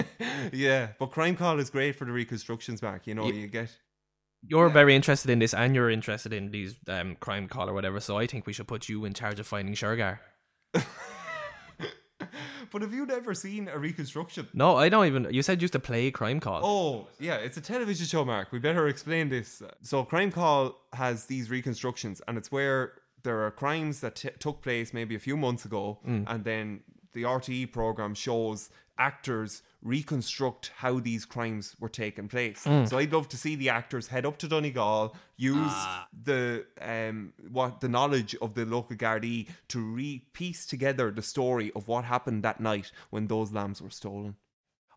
yeah 0.52 0.88
but 0.98 1.12
crime 1.12 1.36
call 1.36 1.58
is 1.60 1.70
great 1.70 1.94
for 1.96 2.04
the 2.04 2.12
reconstructions 2.12 2.82
mark 2.82 3.06
you 3.06 3.14
know 3.14 3.26
Ye- 3.26 3.42
you 3.42 3.46
get 3.48 3.70
You're 4.42 4.70
very 4.70 4.94
interested 4.96 5.30
in 5.30 5.38
this, 5.38 5.52
and 5.54 5.74
you're 5.74 5.90
interested 5.90 6.32
in 6.32 6.50
these 6.50 6.74
um, 6.88 7.16
crime 7.20 7.46
call 7.46 7.68
or 7.68 7.74
whatever. 7.74 8.00
So 8.00 8.16
I 8.16 8.26
think 8.26 8.46
we 8.46 8.54
should 8.54 8.66
put 8.66 8.88
you 8.88 9.04
in 9.04 9.12
charge 9.12 9.38
of 9.38 9.46
finding 9.46 9.74
Shergar. 9.74 10.18
but 12.70 12.82
have 12.82 12.92
you 12.92 13.06
never 13.06 13.34
seen 13.34 13.68
a 13.68 13.78
reconstruction 13.78 14.48
No, 14.52 14.76
I 14.76 14.88
don't 14.88 15.06
even. 15.06 15.28
You 15.30 15.42
said 15.42 15.60
you 15.60 15.64
used 15.64 15.72
to 15.72 15.78
play 15.78 16.10
crime 16.10 16.40
call. 16.40 16.60
Oh, 16.64 17.06
yeah, 17.18 17.36
it's 17.36 17.56
a 17.56 17.60
television 17.60 18.06
show, 18.06 18.24
Mark. 18.24 18.52
We 18.52 18.58
better 18.58 18.88
explain 18.88 19.28
this. 19.28 19.62
So, 19.82 20.04
Crime 20.04 20.32
Call 20.32 20.76
has 20.92 21.26
these 21.26 21.50
reconstructions, 21.50 22.20
and 22.26 22.38
it's 22.38 22.50
where 22.50 22.92
there 23.22 23.44
are 23.44 23.50
crimes 23.50 24.00
that 24.00 24.16
t- 24.16 24.30
took 24.38 24.62
place 24.62 24.94
maybe 24.94 25.14
a 25.14 25.18
few 25.18 25.36
months 25.36 25.64
ago, 25.64 25.98
mm. 26.06 26.24
and 26.26 26.44
then 26.44 26.80
the 27.12 27.22
RTE 27.22 27.72
program 27.72 28.14
shows 28.14 28.70
actors 28.98 29.62
reconstruct 29.82 30.72
how 30.76 31.00
these 31.00 31.24
crimes 31.24 31.74
were 31.80 31.88
taking 31.88 32.28
place. 32.28 32.60
So 32.60 32.98
I'd 32.98 33.12
love 33.12 33.28
to 33.30 33.36
see 33.36 33.56
the 33.56 33.70
actors 33.70 34.08
head 34.08 34.26
up 34.26 34.38
to 34.38 34.48
Donegal, 34.48 35.16
use 35.36 35.72
the 36.22 36.66
um 36.80 37.32
what 37.50 37.80
the 37.80 37.88
knowledge 37.88 38.34
of 38.42 38.54
the 38.54 38.64
local 38.66 38.96
Gardaí 38.96 39.48
to 39.68 39.80
re 39.80 40.24
piece 40.32 40.66
together 40.66 41.10
the 41.10 41.22
story 41.22 41.72
of 41.74 41.88
what 41.88 42.04
happened 42.04 42.42
that 42.42 42.60
night 42.60 42.92
when 43.10 43.26
those 43.26 43.52
lambs 43.52 43.80
were 43.80 43.90
stolen. 43.90 44.36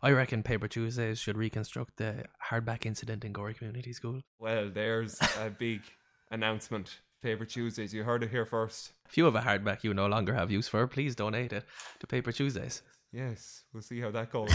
I 0.02 0.10
reckon 0.10 0.42
Paper 0.42 0.68
Tuesdays 0.68 1.18
should 1.18 1.38
reconstruct 1.38 1.96
the 1.96 2.24
hardback 2.50 2.84
incident 2.84 3.24
in 3.24 3.32
Gorey 3.32 3.54
Community 3.54 3.94
School. 3.94 4.20
Well, 4.38 4.68
there's 4.68 5.18
a 5.40 5.48
big 5.58 5.80
announcement. 6.30 7.00
Paper 7.22 7.46
Tuesdays. 7.46 7.94
You 7.94 8.04
heard 8.04 8.22
it 8.22 8.28
here 8.28 8.44
first. 8.44 8.92
If 9.08 9.16
you 9.16 9.24
have 9.24 9.34
a 9.34 9.40
hardback 9.40 9.82
you 9.82 9.94
no 9.94 10.06
longer 10.06 10.34
have 10.34 10.50
use 10.50 10.68
for, 10.68 10.86
please 10.86 11.16
donate 11.16 11.54
it 11.54 11.64
to 12.00 12.06
Paper 12.06 12.32
Tuesdays. 12.32 12.82
Yes, 13.14 13.62
we'll 13.72 13.82
see 13.82 14.00
how 14.00 14.10
that 14.10 14.32
goes. 14.32 14.50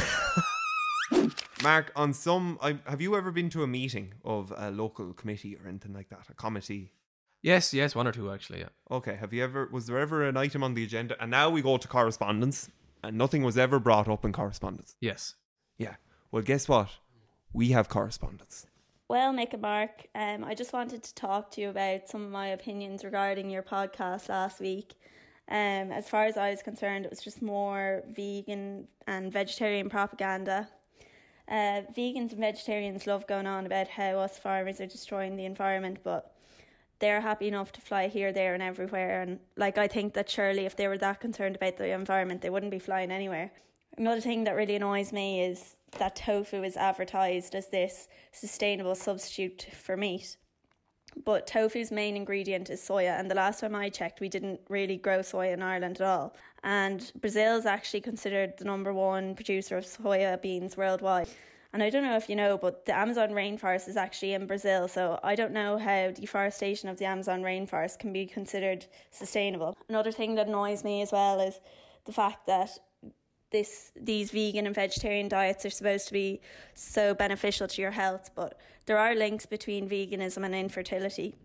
Mark, 1.64 1.94
on 1.96 2.12
some, 2.14 2.60
I, 2.62 2.78
have 2.86 3.00
you 3.00 3.16
ever 3.16 3.32
been 3.32 3.50
to 3.52 3.64
a 3.64 3.68
meeting 3.68 4.14
of 4.26 4.54
a 4.56 4.70
local 4.70 5.14
committee 5.14 5.56
or 5.56 5.70
anything 5.70 5.94
like 5.94 6.10
that? 6.10 6.26
A 6.30 6.34
committee? 6.34 6.92
Yes, 7.42 7.74
yes, 7.74 7.96
one 7.96 8.06
or 8.06 8.12
two 8.12 8.30
actually. 8.34 8.60
Yeah. 8.60 8.68
Okay, 8.92 9.16
have 9.16 9.32
you 9.32 9.46
ever, 9.46 9.70
was 9.72 9.88
there 9.88 9.98
ever 9.98 10.28
an 10.28 10.36
item 10.36 10.62
on 10.62 10.74
the 10.74 10.84
agenda? 10.84 11.16
And 11.22 11.32
now 11.32 11.50
we 11.50 11.62
go 11.62 11.78
to 11.78 11.88
correspondence, 11.88 12.70
and 13.02 13.18
nothing 13.18 13.44
was 13.44 13.58
ever 13.58 13.80
brought 13.80 14.10
up 14.10 14.26
in 14.26 14.34
correspondence. 14.34 14.98
Yes. 15.00 15.36
Yeah. 15.78 15.96
Well, 16.30 16.44
guess 16.44 16.68
what? 16.68 16.90
We 17.54 17.70
have 17.70 17.88
correspondence. 17.88 18.68
Well, 19.08 19.32
Nick 19.32 19.54
and 19.54 19.62
Mark, 19.62 20.08
um, 20.14 20.44
I 20.44 20.54
just 20.54 20.74
wanted 20.74 21.02
to 21.04 21.16
talk 21.16 21.50
to 21.52 21.62
you 21.62 21.70
about 21.70 22.10
some 22.10 22.26
of 22.26 22.30
my 22.30 22.48
opinions 22.48 23.06
regarding 23.06 23.50
your 23.50 23.64
podcast 23.64 24.28
last 24.28 24.60
week. 24.60 24.96
Um, 25.50 25.92
as 25.92 26.08
far 26.08 26.26
as 26.26 26.38
I 26.38 26.52
was 26.52 26.62
concerned, 26.62 27.06
it 27.06 27.10
was 27.10 27.22
just 27.22 27.42
more 27.42 28.04
vegan 28.08 28.88
and 29.08 29.32
vegetarian 29.34 29.90
propaganda. 29.90 30.70
Uh, 31.48 31.82
vegans 31.98 32.32
and 32.32 32.40
vegetarians 32.40 33.08
love 33.08 33.26
going 33.26 33.48
on 33.48 33.66
about 33.66 33.88
how 33.88 34.20
us 34.20 34.38
farmers 34.38 34.80
are 34.80 34.86
destroying 34.86 35.36
the 35.36 35.46
environment, 35.46 35.98
but 36.04 36.36
they're 37.00 37.22
happy 37.22 37.48
enough 37.48 37.72
to 37.72 37.82
fly 37.82 38.08
here, 38.08 38.32
there, 38.32 38.54
and 38.54 38.62
everywhere. 38.62 39.22
And 39.22 39.40
like, 39.58 39.80
I 39.80 39.88
think 39.88 40.14
that 40.14 40.30
surely 40.30 40.66
if 40.68 40.76
they 40.76 40.88
were 40.88 41.00
that 41.00 41.20
concerned 41.20 41.56
about 41.56 41.78
the 41.78 41.90
environment, 41.90 42.42
they 42.42 42.52
wouldn't 42.52 42.72
be 42.72 42.78
flying 42.80 43.12
anywhere. 43.12 43.52
Another 43.98 44.22
thing 44.22 44.44
that 44.44 44.56
really 44.56 44.76
annoys 44.76 45.12
me 45.12 45.44
is 45.44 45.78
that 45.98 46.16
tofu 46.16 46.62
is 46.64 46.78
advertised 46.78 47.56
as 47.56 47.70
this 47.70 48.08
sustainable 48.32 48.94
substitute 48.94 49.68
for 49.74 49.98
meat. 49.98 50.38
But 51.26 51.48
tofu's 51.48 51.92
main 51.92 52.16
ingredient 52.16 52.70
is 52.70 52.82
soya, 52.82 53.20
and 53.20 53.30
the 53.30 53.36
last 53.36 53.60
time 53.60 53.76
I 53.76 53.90
checked, 53.90 54.20
we 54.20 54.30
didn't 54.30 54.62
really 54.70 54.98
grow 54.98 55.20
soya 55.20 55.54
in 55.54 55.62
Ireland 55.62 56.00
at 56.02 56.08
all. 56.08 56.36
And 56.64 57.12
Brazil 57.20 57.58
is 57.58 57.66
actually 57.66 58.02
considered 58.02 58.58
the 58.58 58.66
number 58.66 58.94
one 58.94 59.36
producer 59.36 59.78
of 59.78 59.86
soya 59.86 60.42
beans 60.42 60.78
worldwide. 60.78 61.30
And 61.72 61.84
I 61.84 61.90
don't 61.92 62.04
know 62.04 62.16
if 62.16 62.30
you 62.30 62.36
know, 62.36 62.58
but 62.58 62.86
the 62.86 62.96
Amazon 62.96 63.30
rainforest 63.30 63.88
is 63.88 63.98
actually 63.98 64.34
in 64.34 64.48
Brazil, 64.48 64.88
so 64.88 65.20
I 65.24 65.36
don't 65.36 65.52
know 65.52 65.78
how 65.78 66.12
deforestation 66.12 66.90
of 66.90 66.98
the 66.98 67.06
Amazon 67.06 67.44
rainforest 67.44 68.00
can 68.00 68.12
be 68.12 68.26
considered 68.26 68.88
sustainable. 69.12 69.78
Another 69.88 70.12
thing 70.12 70.36
that 70.36 70.48
annoys 70.48 70.84
me 70.84 71.02
as 71.04 71.12
well 71.12 71.40
is 71.40 71.60
the 72.06 72.12
fact 72.12 72.48
that 72.48 72.72
this 73.52 73.92
these 73.96 74.32
vegan 74.32 74.66
and 74.66 74.76
vegetarian 74.76 75.28
diets 75.28 75.66
are 75.66 75.70
supposed 75.70 76.08
to 76.08 76.14
be 76.14 76.42
so 76.74 77.14
beneficial 77.14 77.68
to 77.68 77.82
your 77.82 77.92
health, 77.92 78.32
but 78.36 78.60
there 78.86 78.98
are 78.98 79.16
links 79.16 79.46
between 79.46 79.90
veganism 79.90 80.44
and 80.46 80.56
infertility. 80.56 81.36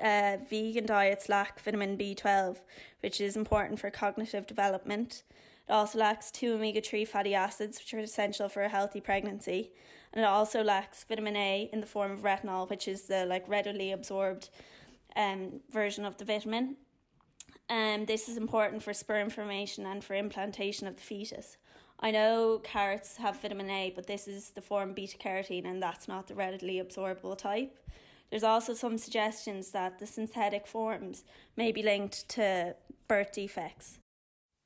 Uh, 0.00 0.38
vegan 0.48 0.86
diets 0.86 1.28
lack 1.28 1.60
vitamin 1.60 1.96
B12, 1.96 2.58
which 3.00 3.20
is 3.20 3.36
important 3.36 3.78
for 3.78 3.90
cognitive 3.90 4.46
development. 4.46 5.22
It 5.68 5.72
also 5.72 5.98
lacks 5.98 6.30
two 6.30 6.54
omega 6.54 6.80
3 6.80 7.04
fatty 7.04 7.34
acids, 7.34 7.78
which 7.78 7.94
are 7.94 7.98
essential 7.98 8.48
for 8.48 8.62
a 8.62 8.68
healthy 8.68 9.00
pregnancy. 9.00 9.70
And 10.12 10.24
it 10.24 10.28
also 10.28 10.62
lacks 10.62 11.04
vitamin 11.04 11.36
A 11.36 11.70
in 11.72 11.80
the 11.80 11.86
form 11.86 12.10
of 12.10 12.20
retinol, 12.20 12.68
which 12.68 12.88
is 12.88 13.02
the 13.02 13.24
like 13.26 13.48
readily 13.48 13.92
absorbed 13.92 14.50
um, 15.16 15.60
version 15.70 16.04
of 16.04 16.16
the 16.18 16.24
vitamin. 16.24 16.76
Um, 17.68 18.06
this 18.06 18.28
is 18.28 18.36
important 18.36 18.82
for 18.82 18.92
sperm 18.92 19.30
formation 19.30 19.86
and 19.86 20.04
for 20.04 20.14
implantation 20.14 20.86
of 20.86 20.96
the 20.96 21.02
fetus. 21.02 21.56
I 22.00 22.10
know 22.10 22.60
carrots 22.64 23.16
have 23.18 23.40
vitamin 23.40 23.70
A, 23.70 23.92
but 23.94 24.06
this 24.06 24.26
is 24.26 24.50
the 24.50 24.60
form 24.60 24.92
beta 24.92 25.16
carotene, 25.16 25.64
and 25.64 25.82
that's 25.82 26.08
not 26.08 26.26
the 26.26 26.34
readily 26.34 26.82
absorbable 26.82 27.38
type. 27.38 27.78
There's 28.30 28.42
also 28.42 28.74
some 28.74 28.98
suggestions 28.98 29.70
that 29.70 29.98
the 29.98 30.06
synthetic 30.06 30.66
forms 30.66 31.22
may 31.56 31.70
be 31.70 31.82
linked 31.82 32.28
to 32.30 32.74
birth 33.06 33.32
defects. 33.32 33.98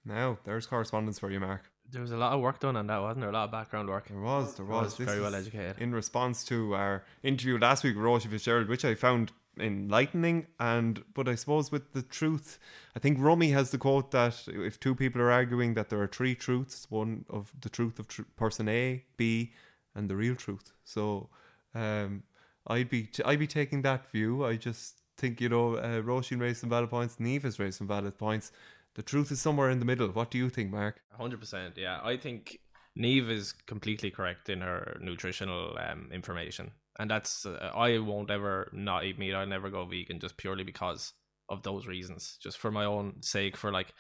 Now, 0.05 0.39
there's 0.45 0.67
correspondence 0.67 1.19
for 1.19 1.31
you, 1.31 1.41
Mark. 1.41 1.63
There 1.91 2.01
was 2.01 2.13
a 2.13 2.17
lot 2.17 2.33
of 2.33 2.41
work 2.41 2.61
done 2.61 2.77
on 2.77 2.87
that, 2.87 3.03
wasn't 3.03 3.21
there? 3.21 3.31
A 3.31 3.33
lot 3.33 3.45
of 3.45 3.51
background 3.51 3.89
work. 3.89 4.09
There 4.09 4.21
was, 4.21 4.55
there 4.55 4.65
was. 4.65 4.97
was 4.99 5.07
very 5.07 5.21
well 5.21 5.35
educated. 5.35 5.79
In 5.79 5.93
response 5.93 6.45
to 6.45 6.75
our 6.75 7.05
interview 7.23 7.59
last 7.59 7.85
week 7.85 7.97
with 7.97 8.05
Roisin 8.05 8.31
Fitzgerald, 8.31 8.69
which 8.69 8.85
I 8.85 8.95
found 8.95 9.33
enlightening, 9.59 10.47
and 10.61 11.03
but 11.15 11.29
I 11.29 11.35
suppose 11.35 11.73
with 11.73 11.93
the 11.93 12.03
truth, 12.03 12.59
I 12.95 12.99
think 12.99 13.19
Rumi 13.19 13.51
has 13.51 13.71
the 13.71 13.79
quote 13.79 14.11
that 14.11 14.45
if 14.49 14.79
two 14.79 14.95
people 14.95 15.21
are 15.21 15.31
arguing 15.31 15.75
that 15.75 15.89
there 15.89 16.01
are 16.01 16.07
three 16.07 16.35
truths, 16.35 16.87
one 16.91 17.25
of 17.31 17.53
the 17.61 17.69
truth 17.69 17.99
of 17.99 18.09
tr- 18.09 18.23
person 18.37 18.69
A, 18.69 19.05
B, 19.17 19.53
and 19.95 20.09
the 20.09 20.17
real 20.17 20.35
truth. 20.35 20.73
So, 20.85 21.29
um, 21.75 22.23
I'd 22.67 22.89
be 22.89 23.09
I'd 23.25 23.39
be 23.39 23.47
taking 23.47 23.83
that 23.83 24.11
view. 24.11 24.45
I 24.45 24.57
just 24.57 25.01
think 25.17 25.41
you 25.41 25.49
know, 25.49 25.77
uh, 25.77 26.03
raised 26.03 26.61
some 26.61 26.71
valid 26.71 26.91
points, 26.91 27.19
Neve 27.19 27.45
has 27.45 27.59
raised 27.59 27.79
some 27.79 27.87
valid 27.87 28.19
points. 28.19 28.53
The 28.95 29.03
truth 29.03 29.31
is 29.31 29.41
somewhere 29.41 29.71
in 29.71 29.79
the 29.79 29.85
middle. 29.85 30.09
What 30.09 30.31
do 30.31 30.39
you 30.39 30.49
think, 30.49 30.71
Mark? 30.71 31.01
hundred 31.13 31.41
percent. 31.41 31.77
Yeah, 31.77 32.01
I 32.03 32.17
think 32.17 32.61
Neve 32.95 33.31
is 33.31 33.53
completely 33.53 34.11
correct 34.11 34.49
in 34.49 34.63
her 34.63 34.99
nutritional 35.01 35.77
um, 35.79 36.09
information, 36.13 36.73
and 36.99 37.11
that's 37.11 37.47
uh, 37.47 37.73
I 37.75 37.99
won't 37.99 38.31
ever 38.31 38.71
not 38.73 39.05
eat 39.05 39.19
meat. 39.19 39.35
I'll 39.35 39.47
never 39.47 39.71
go 39.71 39.85
vegan 39.85 40.21
just 40.21 40.37
purely 40.37 40.65
because 40.65 41.13
of 41.49 41.63
those 41.63 41.87
reasons. 41.87 42.39
Just 42.43 42.59
for 42.59 42.71
my 42.71 42.85
own 42.85 43.23
sake, 43.23 43.57
for 43.57 43.71
like 43.71 43.93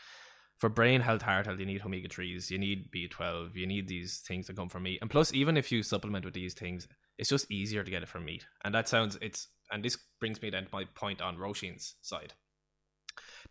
for 0.59 0.69
brain 0.69 1.01
health, 1.03 1.23
heart 1.23 1.47
health, 1.47 1.59
you 1.59 1.67
need 1.67 1.85
omega 1.85 2.09
threes, 2.09 2.51
you 2.51 2.59
need 2.59 2.91
B 2.91 3.09
twelve, 3.09 3.57
you 3.57 3.67
need 3.67 3.89
these 3.89 4.23
things 4.27 4.47
that 4.47 4.57
come 4.57 4.69
from 4.69 4.85
meat, 4.85 4.99
and 5.01 5.11
plus, 5.11 5.33
even 5.33 5.57
if 5.57 5.71
you 5.71 5.83
supplement 5.83 6.25
with 6.25 6.35
these 6.35 6.55
things, 6.55 6.89
it's 7.19 7.29
just 7.29 7.51
easier 7.51 7.85
to 7.85 7.91
get 7.91 8.03
it 8.03 8.09
from 8.09 8.25
meat. 8.25 8.47
And 8.65 8.75
that 8.75 8.89
sounds 8.89 9.19
it's 9.21 9.49
and 9.71 9.85
this 9.85 9.99
brings 10.21 10.41
me 10.41 10.51
then 10.51 10.65
to 10.65 10.71
my 10.73 10.85
point 10.95 11.21
on 11.21 11.37
Roisin's 11.37 11.95
side 12.01 12.35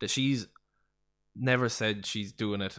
that 0.00 0.10
she's 0.10 0.46
never 1.34 1.68
said 1.68 2.06
she's 2.06 2.32
doing 2.32 2.60
it 2.60 2.78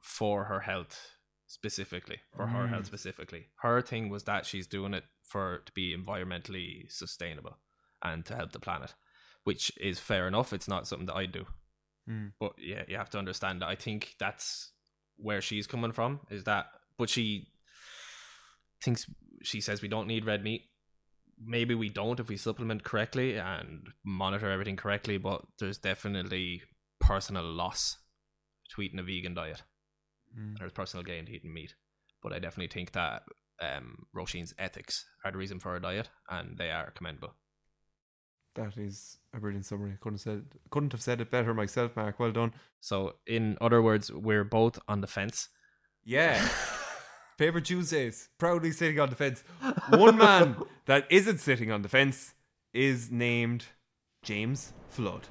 for 0.00 0.44
her 0.44 0.60
health 0.60 1.17
specifically 1.48 2.18
for 2.36 2.46
her 2.46 2.68
health 2.68 2.86
specifically. 2.86 3.46
Her 3.62 3.82
thing 3.82 4.08
was 4.08 4.24
that 4.24 4.46
she's 4.46 4.66
doing 4.66 4.94
it 4.94 5.04
for 5.22 5.62
to 5.66 5.72
be 5.72 5.96
environmentally 5.96 6.90
sustainable 6.90 7.58
and 8.02 8.24
to 8.26 8.36
help 8.36 8.52
the 8.52 8.60
planet 8.60 8.94
which 9.48 9.72
is 9.78 9.98
fair 9.98 10.28
enough. 10.28 10.52
It's 10.52 10.68
not 10.68 10.86
something 10.86 11.06
that 11.06 11.16
i 11.16 11.24
do. 11.24 11.46
Mm. 12.08 12.32
but 12.40 12.52
yeah 12.58 12.84
you 12.88 12.96
have 12.96 13.10
to 13.10 13.18
understand 13.18 13.60
that 13.60 13.68
i 13.68 13.74
think 13.74 14.14
that's 14.18 14.72
where 15.18 15.42
she's 15.42 15.66
coming 15.66 15.92
from 15.92 16.20
is 16.30 16.44
that 16.44 16.64
but 16.96 17.10
she 17.10 17.48
thinks 18.82 19.04
she 19.42 19.60
says 19.60 19.82
we 19.82 19.88
don't 19.88 20.06
need 20.06 20.24
red 20.24 20.42
meat. 20.42 20.62
Maybe 21.38 21.74
we 21.74 21.88
don't 21.88 22.18
if 22.18 22.28
we 22.28 22.36
supplement 22.36 22.82
correctly 22.82 23.36
and 23.36 23.88
monitor 24.04 24.50
everything 24.50 24.76
correctly 24.76 25.18
but 25.18 25.42
there's 25.58 25.78
definitely 25.78 26.62
personal 26.98 27.44
loss 27.44 27.98
to 28.70 28.82
eating 28.82 28.98
a 28.98 29.02
vegan 29.02 29.34
diet 29.34 29.62
Mm. 30.36 30.58
there's 30.58 30.72
personal 30.72 31.04
gain 31.04 31.26
to 31.26 31.32
eating 31.32 31.52
meat 31.54 31.74
but 32.22 32.32
i 32.32 32.38
definitely 32.38 32.68
think 32.68 32.92
that 32.92 33.22
um 33.60 34.06
Roisin's 34.14 34.54
ethics 34.58 35.04
are 35.24 35.30
the 35.32 35.38
reason 35.38 35.58
for 35.58 35.72
her 35.72 35.80
diet 35.80 36.08
and 36.28 36.56
they 36.58 36.70
are 36.70 36.90
commendable 36.92 37.34
That 38.54 38.76
is 38.76 39.18
a 39.32 39.38
brilliant 39.40 39.66
summary. 39.66 39.96
Couldn't 40.00 40.18
have 40.18 40.22
said 40.22 40.44
couldn't 40.70 40.92
have 40.92 41.02
said 41.02 41.20
it 41.20 41.30
better 41.30 41.54
myself, 41.54 41.94
Mark. 41.96 42.18
Well 42.18 42.32
done. 42.32 42.52
so 42.80 43.14
in 43.26 43.56
other 43.60 43.80
words 43.82 44.10
we're 44.12 44.44
both 44.44 44.78
on 44.88 45.00
the 45.00 45.06
fence 45.06 45.48
Yeah. 46.04 46.38
Paper 47.38 47.60
Tuesdays, 47.60 48.28
proudly 48.38 48.72
sitting 48.72 48.98
on 48.98 49.10
the 49.10 49.16
fence. 49.16 49.44
One 49.90 50.18
man 50.18 50.56
that 50.86 51.06
isn't 51.08 51.38
sitting 51.38 51.70
on 51.70 51.82
the 51.82 51.88
fence 51.88 52.34
is 52.72 53.10
named 53.12 53.66
James 54.24 54.72
Flood. 54.88 55.28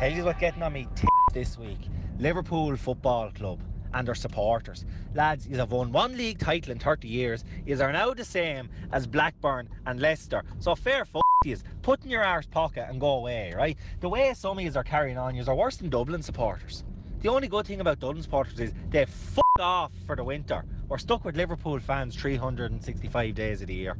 Tell 0.00 0.10
you 0.10 0.24
what 0.24 0.38
getting 0.38 0.62
on 0.62 0.72
me 0.72 0.88
t- 0.96 1.06
this 1.34 1.58
week. 1.58 1.90
Liverpool 2.18 2.74
Football 2.74 3.32
Club 3.32 3.60
and 3.92 4.08
their 4.08 4.14
supporters. 4.14 4.86
Lads, 5.14 5.46
you 5.46 5.58
have 5.58 5.72
won 5.72 5.92
one 5.92 6.16
league 6.16 6.38
title 6.38 6.72
in 6.72 6.78
30 6.78 7.06
years. 7.06 7.44
you 7.66 7.78
are 7.82 7.92
now 7.92 8.14
the 8.14 8.24
same 8.24 8.70
as 8.92 9.06
Blackburn 9.06 9.68
and 9.84 10.00
Leicester. 10.00 10.42
So 10.58 10.74
fair 10.74 11.02
f 11.02 11.20
yous. 11.44 11.64
Put 11.82 12.02
in 12.02 12.10
your 12.10 12.24
arse 12.24 12.46
pocket 12.46 12.86
and 12.88 12.98
go 12.98 13.10
away, 13.10 13.52
right? 13.54 13.76
The 14.00 14.08
way 14.08 14.32
some 14.32 14.58
of 14.58 14.76
are 14.76 14.82
carrying 14.82 15.18
on, 15.18 15.34
you 15.34 15.44
are 15.46 15.54
worse 15.54 15.76
than 15.76 15.90
Dublin 15.90 16.22
supporters. 16.22 16.82
The 17.20 17.28
only 17.28 17.48
good 17.48 17.66
thing 17.66 17.82
about 17.82 18.00
Dublin 18.00 18.22
supporters 18.22 18.58
is 18.58 18.72
they 18.88 19.02
f 19.02 19.38
off 19.60 19.92
for 20.06 20.16
the 20.16 20.24
winter. 20.24 20.64
We're 20.88 20.96
stuck 20.96 21.26
with 21.26 21.36
Liverpool 21.36 21.78
fans 21.78 22.16
365 22.16 23.34
days 23.34 23.60
of 23.60 23.66
the 23.66 23.74
year. 23.74 23.98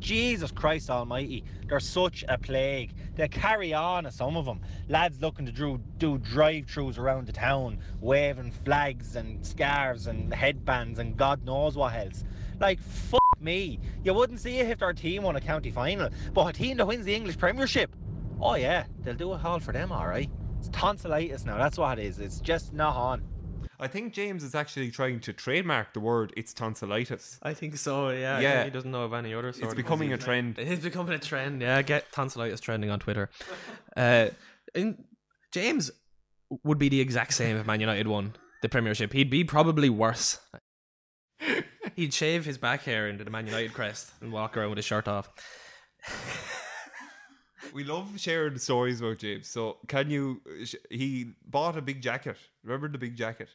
Jesus 0.00 0.50
Christ 0.50 0.90
Almighty, 0.90 1.44
they're 1.68 1.78
such 1.78 2.24
a 2.28 2.38
plague. 2.38 2.94
They 3.14 3.28
carry 3.28 3.72
on 3.74 4.10
some 4.10 4.36
of 4.36 4.46
them. 4.46 4.60
Lads 4.88 5.20
looking 5.20 5.46
to 5.46 5.52
do, 5.52 5.80
do 5.98 6.18
drive-throughs 6.18 6.98
around 6.98 7.26
the 7.26 7.32
town, 7.32 7.78
waving 8.00 8.52
flags 8.64 9.14
and 9.14 9.46
scarves 9.46 10.06
and 10.06 10.32
headbands 10.32 10.98
and 10.98 11.16
God 11.16 11.44
knows 11.44 11.76
what 11.76 11.94
else. 11.94 12.24
Like, 12.58 12.80
fuck 12.80 13.20
me. 13.40 13.78
You 14.02 14.14
wouldn't 14.14 14.40
see 14.40 14.58
it 14.58 14.68
if 14.68 14.78
their 14.78 14.92
team 14.92 15.22
won 15.22 15.36
a 15.36 15.40
county 15.40 15.70
final, 15.70 16.08
but 16.32 16.46
a 16.46 16.52
team 16.52 16.78
that 16.78 16.86
wins 16.86 17.04
the 17.04 17.14
English 17.14 17.38
Premiership, 17.38 17.94
oh 18.40 18.54
yeah, 18.54 18.84
they'll 19.02 19.14
do 19.14 19.32
it 19.34 19.44
all 19.44 19.60
for 19.60 19.72
them, 19.72 19.92
alright. 19.92 20.30
It's 20.58 20.68
tonsillitis 20.70 21.44
now, 21.44 21.56
that's 21.56 21.78
what 21.78 21.98
it 21.98 22.04
is. 22.04 22.18
It's 22.18 22.40
just 22.40 22.72
not 22.72 22.96
on. 22.96 23.22
I 23.82 23.88
think 23.88 24.12
James 24.12 24.44
is 24.44 24.54
actually 24.54 24.90
trying 24.90 25.20
to 25.20 25.32
trademark 25.32 25.94
the 25.94 26.00
word 26.00 26.32
it's 26.36 26.52
tonsillitis. 26.52 27.38
i 27.42 27.54
think 27.54 27.76
so 27.76 28.10
yeah 28.10 28.38
Yeah. 28.40 28.64
he 28.64 28.70
doesn't 28.70 28.90
know 28.90 29.04
of 29.04 29.12
any 29.14 29.32
other 29.34 29.52
sort 29.52 29.64
It's 29.64 29.74
becoming 29.74 30.12
a 30.12 30.18
trend. 30.18 30.58
It 30.64 30.68
is 30.68 30.80
becoming 30.80 31.14
a 31.14 31.18
trend. 31.18 31.62
Yeah, 31.62 31.80
get 31.82 32.12
tonsillitis 32.12 32.60
trending 32.60 32.90
on 32.90 33.00
Twitter. 33.00 33.30
Uh, 33.96 34.28
in, 34.74 35.04
James 35.52 35.90
would 36.62 36.78
be 36.78 36.88
the 36.88 37.00
exact 37.00 37.32
same 37.34 37.56
if 37.56 37.66
Man 37.66 37.80
United 37.80 38.06
won 38.06 38.34
the 38.62 38.68
Premiership. 38.68 39.12
He'd 39.12 39.30
be 39.30 39.42
probably 39.42 39.90
worse. 39.90 40.38
He'd 41.96 42.14
shave 42.14 42.44
his 42.44 42.56
back 42.58 42.82
hair 42.84 43.08
into 43.08 43.24
the 43.24 43.30
Man 43.30 43.46
United 43.46 43.72
crest 43.74 44.12
and 44.20 44.30
walk 44.32 44.56
around 44.56 44.68
with 44.70 44.78
his 44.78 44.84
shirt 44.84 45.08
off. 45.08 45.28
We 47.74 47.84
love 47.84 48.18
sharing 48.18 48.58
stories 48.58 49.00
about 49.00 49.18
James. 49.18 49.48
So, 49.48 49.78
can 49.86 50.10
you? 50.10 50.40
sh- 50.64 50.74
He 50.90 51.32
bought 51.44 51.76
a 51.76 51.82
big 51.82 52.00
jacket. 52.02 52.36
Remember 52.64 52.88
the 52.88 52.98
big 52.98 53.16
jacket? 53.16 53.48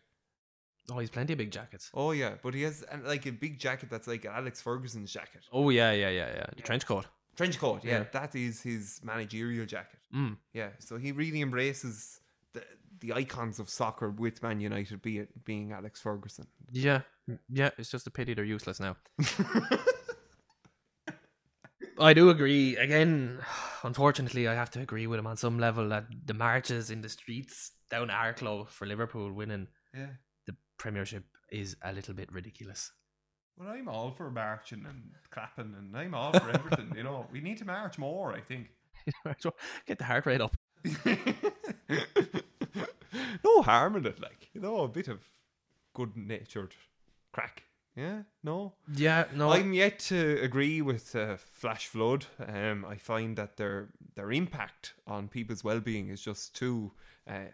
Oh, 0.92 1.00
he's 1.00 1.10
plenty 1.10 1.34
of 1.34 1.38
big 1.40 1.52
jackets. 1.52 1.90
Oh 1.94 2.12
yeah, 2.12 2.36
but 2.44 2.54
he 2.54 2.62
has 2.64 2.84
uh, 2.92 2.98
like 3.06 3.26
a 3.26 3.32
big 3.32 3.58
jacket 3.60 3.90
that's 3.90 4.08
like 4.08 4.26
Alex 4.26 4.62
Ferguson's 4.62 5.12
jacket, 5.12 5.42
Oh 5.52 5.70
yeah, 5.70 5.92
yeah, 5.92 6.10
yeah, 6.10 6.30
yeah. 6.36 6.46
The 6.56 6.62
trench 6.62 6.86
coat. 6.86 7.06
trench 7.36 7.58
coat. 7.60 7.84
Yeah, 7.84 7.92
Yeah. 8.00 8.04
that 8.14 8.36
is 8.36 8.62
his 8.62 9.00
managerial 9.04 9.66
jacket. 9.66 10.00
Mm. 10.14 10.38
Yeah, 10.54 10.70
so 10.80 10.98
he 10.98 11.12
really 11.12 11.42
embraces 11.42 12.20
the 12.54 12.64
the 13.00 13.14
icons 13.14 13.60
of 13.60 13.70
soccer 13.70 14.10
with 14.12 14.42
Man 14.44 14.60
United, 14.60 15.02
be 15.02 15.18
it 15.20 15.44
being 15.44 15.72
Alex 15.74 16.00
Ferguson. 16.02 16.46
Yeah, 16.72 17.02
yeah. 17.50 17.72
It's 17.78 17.90
just 17.90 18.08
a 18.08 18.12
pity 18.12 18.34
they're 18.36 18.46
useless 18.46 18.80
now. 18.80 18.96
I 21.98 22.14
do 22.14 22.30
agree. 22.30 22.76
Again, 22.78 23.40
unfortunately, 23.84 24.48
I 24.48 24.54
have 24.54 24.70
to 24.72 24.82
agree 24.82 25.08
with 25.08 25.20
him 25.20 25.28
on 25.28 25.38
some 25.38 25.60
level 25.60 25.90
that 25.90 26.06
the 26.26 26.34
marches 26.34 26.90
in 26.92 27.02
the 27.02 27.10
streets 27.10 27.72
down 27.90 28.10
our 28.10 28.34
club 28.34 28.70
for 28.70 28.86
Liverpool 28.86 29.32
winning 29.32 29.68
Yeah. 29.94 30.08
Premiership 30.78 31.24
is 31.52 31.76
a 31.84 31.94
little 31.94 32.14
bit 32.14 32.32
ridiculous. 32.32 32.92
Well, 33.58 33.70
I'm 33.70 33.88
all 33.88 34.12
for 34.12 34.30
marching 34.30 34.86
and 34.88 35.12
clapping, 35.30 35.74
and 35.78 35.96
I'm 35.96 36.14
all 36.14 36.34
for 36.34 36.50
everything. 36.50 36.94
you 36.96 37.04
know, 37.04 37.26
we 37.32 37.40
need 37.40 37.58
to 37.60 37.66
march 37.66 37.98
more. 37.98 38.34
I 38.34 38.42
think. 38.42 38.72
Get 39.86 39.98
the 39.98 40.04
heart 40.04 40.26
rate 40.26 40.42
up. 40.42 40.58
no 43.44 43.62
harm 43.62 43.96
in 43.96 44.06
it, 44.06 44.20
like 44.22 44.50
you 44.54 44.62
know, 44.62 44.82
a 44.82 44.88
bit 44.88 45.08
of 45.08 45.30
good-natured 45.94 46.76
crack. 47.32 47.64
Yeah, 47.96 48.24
no. 48.44 48.74
Yeah, 48.94 49.26
no. 49.34 49.52
I'm 49.52 49.74
yet 49.74 50.00
to 50.00 50.38
agree 50.42 50.82
with 50.82 51.16
uh, 51.16 51.38
Flash 51.38 51.88
Flood. 51.88 52.26
Um, 52.46 52.84
I 52.86 52.98
find 52.98 53.38
that 53.38 53.56
their 53.56 53.90
their 54.16 54.32
impact 54.32 54.94
on 55.08 55.30
people's 55.30 55.64
well-being 55.64 56.10
is 56.10 56.22
just 56.22 56.54
too 56.56 56.92
uh, 57.26 57.52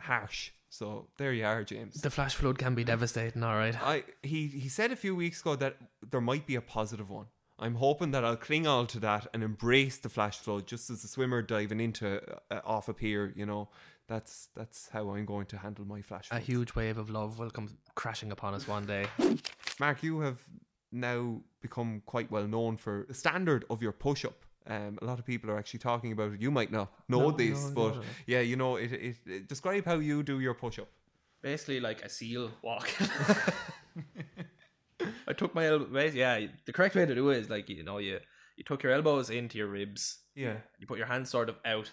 harsh. 0.00 0.52
So 0.74 1.06
there 1.18 1.32
you 1.32 1.44
are, 1.44 1.62
James. 1.62 2.00
the 2.02 2.10
flash 2.10 2.34
flood 2.34 2.58
can 2.58 2.74
be 2.74 2.82
devastating, 2.82 3.44
all 3.44 3.54
right. 3.54 3.76
I 3.80 4.02
he 4.24 4.48
he 4.48 4.68
said 4.68 4.90
a 4.90 4.96
few 4.96 5.14
weeks 5.14 5.40
ago 5.40 5.54
that 5.54 5.76
there 6.10 6.20
might 6.20 6.46
be 6.48 6.56
a 6.56 6.60
positive 6.60 7.10
one. 7.10 7.26
I'm 7.60 7.76
hoping 7.76 8.10
that 8.10 8.24
I'll 8.24 8.36
cling 8.36 8.66
all 8.66 8.84
to 8.86 8.98
that 8.98 9.28
and 9.32 9.44
embrace 9.44 9.98
the 9.98 10.08
flash 10.08 10.36
flood, 10.38 10.66
just 10.66 10.90
as 10.90 11.04
a 11.04 11.06
swimmer 11.08 11.42
diving 11.42 11.78
into 11.78 12.20
uh, 12.50 12.60
off 12.64 12.88
a 12.88 12.92
pier. 12.92 13.32
You 13.36 13.46
know, 13.46 13.68
that's 14.08 14.48
that's 14.56 14.88
how 14.88 15.10
I'm 15.10 15.26
going 15.26 15.46
to 15.46 15.58
handle 15.58 15.84
my 15.84 16.02
flash. 16.02 16.26
A 16.32 16.40
huge 16.40 16.74
wave 16.74 16.98
of 16.98 17.08
love 17.08 17.38
will 17.38 17.50
come 17.50 17.68
crashing 17.94 18.32
upon 18.32 18.54
us 18.54 18.66
one 18.66 18.84
day. 18.84 19.06
Mark, 19.78 20.02
you 20.02 20.20
have 20.20 20.40
now 20.90 21.40
become 21.62 22.02
quite 22.04 22.32
well 22.32 22.48
known 22.48 22.78
for 22.78 23.04
the 23.06 23.14
standard 23.14 23.64
of 23.70 23.80
your 23.80 23.92
push 23.92 24.24
up. 24.24 24.44
Um, 24.66 24.98
a 25.02 25.04
lot 25.04 25.18
of 25.18 25.26
people 25.26 25.50
are 25.50 25.58
actually 25.58 25.80
talking 25.80 26.12
about 26.12 26.32
it. 26.32 26.40
You 26.40 26.50
might 26.50 26.72
not 26.72 26.90
know 27.08 27.20
No, 27.20 27.30
this, 27.32 27.64
no, 27.66 27.70
but 27.74 27.88
no, 27.96 28.00
no. 28.00 28.06
yeah, 28.26 28.40
you 28.40 28.56
know 28.56 28.76
it, 28.76 28.92
it, 28.92 29.16
it. 29.26 29.48
Describe 29.48 29.84
how 29.84 29.96
you 29.96 30.22
do 30.22 30.40
your 30.40 30.54
push 30.54 30.78
up. 30.78 30.88
Basically, 31.42 31.80
like 31.80 32.02
a 32.02 32.08
seal 32.08 32.50
walk. 32.62 32.88
I 35.26 35.32
took 35.32 35.54
my 35.54 35.66
elbows. 35.66 36.14
Yeah, 36.14 36.46
the 36.64 36.72
correct 36.72 36.94
way 36.94 37.04
to 37.06 37.14
do 37.14 37.30
it 37.30 37.38
is 37.38 37.50
like 37.50 37.68
you 37.68 37.82
know 37.82 37.98
you 37.98 38.20
you 38.56 38.64
took 38.64 38.82
your 38.82 38.92
elbows 38.92 39.30
into 39.30 39.58
your 39.58 39.66
ribs. 39.66 40.18
Yeah. 40.34 40.56
You 40.78 40.86
put 40.86 40.98
your 40.98 41.06
hands 41.08 41.30
sort 41.30 41.48
of 41.48 41.56
out, 41.64 41.90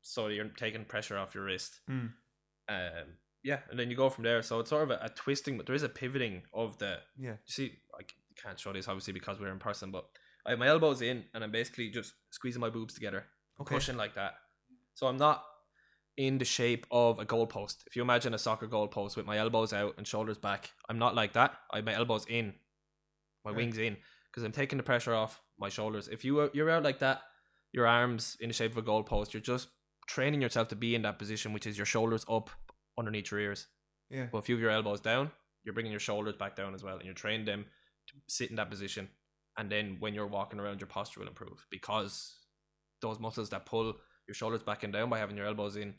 so 0.00 0.28
you're 0.28 0.48
taking 0.48 0.84
pressure 0.84 1.18
off 1.18 1.34
your 1.34 1.44
wrist. 1.44 1.80
Mm. 1.90 2.12
Um, 2.68 3.06
yeah, 3.42 3.58
and 3.70 3.78
then 3.78 3.90
you 3.90 3.96
go 3.96 4.10
from 4.10 4.24
there. 4.24 4.42
So 4.42 4.60
it's 4.60 4.70
sort 4.70 4.84
of 4.84 4.90
a, 4.90 4.98
a 5.02 5.08
twisting, 5.08 5.56
but 5.56 5.66
there 5.66 5.74
is 5.74 5.82
a 5.82 5.88
pivoting 5.88 6.42
of 6.54 6.78
the 6.78 6.98
Yeah. 7.18 7.30
You 7.30 7.36
see, 7.46 7.72
I 7.98 8.02
c- 8.02 8.14
can't 8.42 8.58
show 8.60 8.72
this 8.72 8.86
obviously 8.88 9.12
because 9.12 9.40
we're 9.40 9.50
in 9.52 9.58
person, 9.58 9.90
but 9.90 10.04
I 10.46 10.50
have 10.50 10.58
my 10.58 10.66
elbows 10.68 11.02
in 11.02 11.24
and 11.34 11.44
I'm 11.44 11.52
basically 11.52 11.88
just 11.90 12.14
squeezing 12.30 12.60
my 12.60 12.70
boobs 12.70 12.94
together, 12.94 13.26
Okay. 13.60 13.74
pushing 13.74 13.96
like 13.96 14.14
that. 14.14 14.34
So 14.94 15.06
I'm 15.06 15.16
not 15.18 15.44
in 16.16 16.38
the 16.38 16.44
shape 16.44 16.86
of 16.90 17.18
a 17.18 17.24
goalpost. 17.24 17.84
If 17.86 17.96
you 17.96 18.02
imagine 18.02 18.34
a 18.34 18.38
soccer 18.38 18.66
goalpost 18.68 19.16
with 19.16 19.24
my 19.26 19.38
elbows 19.38 19.72
out 19.72 19.94
and 19.96 20.06
shoulders 20.06 20.38
back, 20.38 20.70
I'm 20.88 20.98
not 20.98 21.14
like 21.14 21.32
that. 21.34 21.54
I 21.70 21.76
have 21.76 21.84
my 21.84 21.94
elbows 21.94 22.26
in, 22.28 22.54
my 23.44 23.50
Right. 23.50 23.56
wings 23.56 23.78
in, 23.78 23.96
because 24.30 24.42
I'm 24.42 24.52
taking 24.52 24.76
the 24.76 24.82
pressure 24.82 25.14
off 25.14 25.40
my 25.58 25.68
shoulders. 25.68 26.08
If 26.08 26.24
you 26.24 26.34
were, 26.34 26.50
you're 26.52 26.70
out 26.70 26.82
like 26.82 26.98
that, 26.98 27.22
your 27.72 27.86
arms 27.86 28.36
in 28.40 28.48
the 28.48 28.54
shape 28.54 28.72
of 28.72 28.78
a 28.78 28.82
goalpost, 28.82 29.32
you're 29.32 29.40
just 29.40 29.68
training 30.06 30.42
yourself 30.42 30.68
to 30.68 30.76
be 30.76 30.94
in 30.94 31.02
that 31.02 31.18
position, 31.18 31.52
which 31.52 31.66
is 31.66 31.78
your 31.78 31.86
shoulders 31.86 32.26
up 32.28 32.50
underneath 32.98 33.30
your 33.30 33.40
ears. 33.40 33.68
Yeah. 34.10 34.26
But 34.30 34.38
if 34.38 34.48
you 34.48 34.56
have 34.56 34.60
your 34.62 34.70
elbows 34.70 35.00
down, 35.00 35.30
you're 35.64 35.72
bringing 35.72 35.92
your 35.92 36.00
shoulders 36.00 36.36
back 36.36 36.56
down 36.56 36.74
as 36.74 36.82
well, 36.82 36.96
and 36.96 37.04
you're 37.06 37.14
training 37.14 37.46
them 37.46 37.64
to 38.08 38.14
sit 38.26 38.50
in 38.50 38.56
that 38.56 38.68
position. 38.68 39.08
And 39.56 39.70
then 39.70 39.96
when 40.00 40.14
you're 40.14 40.26
walking 40.26 40.60
around, 40.60 40.80
your 40.80 40.88
posture 40.88 41.20
will 41.20 41.28
improve 41.28 41.66
because 41.70 42.36
those 43.00 43.20
muscles 43.20 43.50
that 43.50 43.66
pull 43.66 43.94
your 44.26 44.34
shoulders 44.34 44.62
back 44.62 44.82
and 44.82 44.92
down 44.92 45.10
by 45.10 45.18
having 45.18 45.36
your 45.36 45.46
elbows 45.46 45.76
in 45.76 45.94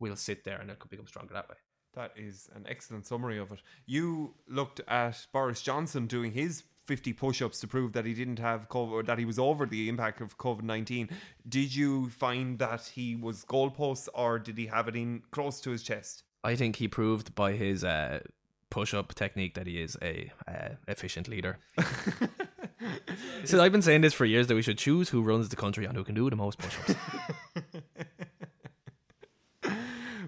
will 0.00 0.16
sit 0.16 0.44
there, 0.44 0.58
and 0.60 0.70
it 0.70 0.78
could 0.78 0.90
become 0.90 1.06
stronger 1.06 1.34
that 1.34 1.48
way. 1.48 1.56
That 1.94 2.12
is 2.16 2.48
an 2.54 2.66
excellent 2.68 3.06
summary 3.06 3.38
of 3.38 3.52
it. 3.52 3.60
You 3.86 4.34
looked 4.48 4.80
at 4.88 5.26
Boris 5.32 5.62
Johnson 5.62 6.06
doing 6.06 6.32
his 6.32 6.64
50 6.86 7.12
push-ups 7.12 7.60
to 7.60 7.66
prove 7.66 7.92
that 7.92 8.04
he 8.04 8.14
didn't 8.14 8.38
have 8.38 8.68
COVID, 8.68 8.92
or 8.92 9.02
that 9.04 9.18
he 9.18 9.24
was 9.24 9.38
over 9.38 9.64
the 9.64 9.88
impact 9.88 10.20
of 10.20 10.36
COVID-19. 10.36 11.10
Did 11.48 11.74
you 11.74 12.10
find 12.10 12.58
that 12.58 12.90
he 12.94 13.14
was 13.16 13.44
goalposts, 13.44 14.08
or 14.12 14.38
did 14.38 14.58
he 14.58 14.66
have 14.66 14.88
it 14.88 14.96
in 14.96 15.22
close 15.30 15.60
to 15.60 15.70
his 15.70 15.82
chest? 15.82 16.24
I 16.42 16.56
think 16.56 16.76
he 16.76 16.88
proved 16.88 17.34
by 17.34 17.52
his 17.52 17.84
uh, 17.84 18.20
push-up 18.70 19.14
technique 19.14 19.54
that 19.54 19.66
he 19.66 19.80
is 19.80 19.96
a 20.02 20.30
uh, 20.46 20.70
efficient 20.88 21.28
leader. 21.28 21.58
so 23.44 23.62
I've 23.62 23.72
been 23.72 23.82
saying 23.82 24.00
this 24.02 24.14
for 24.14 24.24
years 24.24 24.46
that 24.48 24.54
we 24.54 24.62
should 24.62 24.78
choose 24.78 25.08
who 25.10 25.22
runs 25.22 25.48
the 25.48 25.56
country 25.56 25.84
and 25.84 25.96
who 25.96 26.04
can 26.04 26.14
do 26.14 26.28
the 26.30 26.36
most 26.36 26.58
push-ups. 26.58 26.94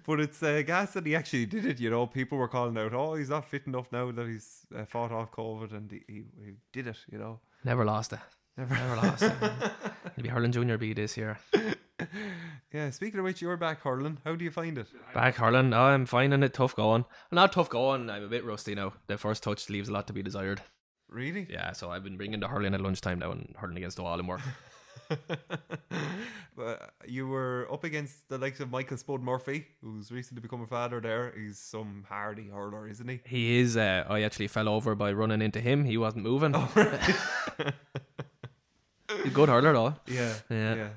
But 0.07 0.21
it's 0.21 0.41
uh, 0.41 0.63
gas 0.65 0.93
that 0.93 1.05
he 1.05 1.17
actually 1.17 1.47
did 1.47 1.67
it. 1.67 1.81
You 1.81 1.91
know, 1.91 2.07
people 2.07 2.39
were 2.39 2.47
calling 2.47 2.79
out, 2.79 2.95
"Oh, 2.95 3.15
he's 3.15 3.29
not 3.29 3.45
fit 3.51 3.67
enough 3.67 3.91
now 3.91 4.13
that 4.13 4.29
he's 4.29 4.65
uh, 4.73 4.85
fought 4.85 5.11
off 5.11 5.33
COVID," 5.33 5.73
and 5.73 5.91
he, 5.91 6.03
he, 6.07 6.23
he 6.45 6.53
did 6.73 6.87
it. 6.87 6.99
You 7.11 7.19
know, 7.19 7.41
Never 7.65 7.85
lost 7.85 8.13
it. 8.13 8.21
never. 8.57 8.73
Never 8.75 8.97
lost 8.97 9.23
it. 9.25 9.33
He'll 10.15 10.23
be 10.23 10.29
hurling 10.29 10.53
junior 10.53 10.79
B 10.79 10.93
this 10.93 11.17
year. 11.17 11.41
yeah. 12.73 12.91
Speaking 12.91 13.19
of 13.19 13.25
which, 13.25 13.43
you're 13.43 13.57
back 13.57 13.81
hurling. 13.83 14.19
How 14.25 14.37
do 14.37 14.45
you 14.45 14.53
find 14.53 14.79
it? 14.79 14.87
Back 15.13 15.35
hurling, 15.37 15.75
oh, 15.75 15.81
I'm 15.83 16.07
finding 16.07 16.45
it 16.45 16.55
tough 16.55 16.77
going. 16.77 17.05
Not 17.33 17.53
tough 17.53 17.69
going. 17.69 18.09
I'm 18.09 18.23
a 18.23 18.29
bit 18.29 18.45
rusty 18.45 18.77
now. 18.77 18.93
The 19.09 19.19
first 19.19 19.43
touch 19.43 19.69
leaves 19.69 19.89
a 19.89 19.93
lot 19.93 20.07
to 20.07 20.13
be 20.13 20.23
desired. 20.23 20.63
Really? 21.09 21.47
Yeah, 21.49 21.73
so 21.73 21.91
I've 21.91 22.05
been 22.05 22.17
bringing 22.17 22.41
the 22.41 22.49
hurling 22.49 22.75
at 22.75 22.81
lunchtime 22.81 23.19
now 23.19 23.31
and 23.33 23.55
hurling 23.57 23.77
against 23.77 23.97
the 23.97 24.03
wall 24.03 24.19
and 24.19 24.29
work. 24.29 24.41
but 26.57 26.91
you 27.07 27.29
were 27.29 27.69
up 27.73 27.85
against 27.85 28.29
the 28.29 28.39
likes 28.39 28.61
of 28.61 28.71
Michael 28.71 28.97
Spud 28.97 29.23
Murphy, 29.23 29.67
who's 29.83 30.11
recently 30.11 30.41
become 30.41 30.63
a 30.63 30.67
father. 30.67 31.01
There, 31.01 31.33
he's 31.37 31.59
some 31.59 32.05
hardy 32.09 32.49
hurler, 32.49 32.89
isn't 32.89 33.09
he? 33.09 33.21
He 33.25 33.59
is. 33.61 33.77
Uh, 33.77 34.05
I 34.09 34.23
actually 34.23 34.49
fell 34.49 34.69
over 34.69 34.95
by 34.95 35.13
running 35.13 35.43
into 35.43 35.61
him. 35.61 35.85
He 35.85 35.97
wasn't 35.97 36.25
moving. 36.25 36.55
He's 39.09 39.27
a 39.27 39.31
good 39.33 39.49
hurler 39.49 39.73
though. 39.73 39.95
Yeah, 40.07 40.35
Yeah. 40.51 40.89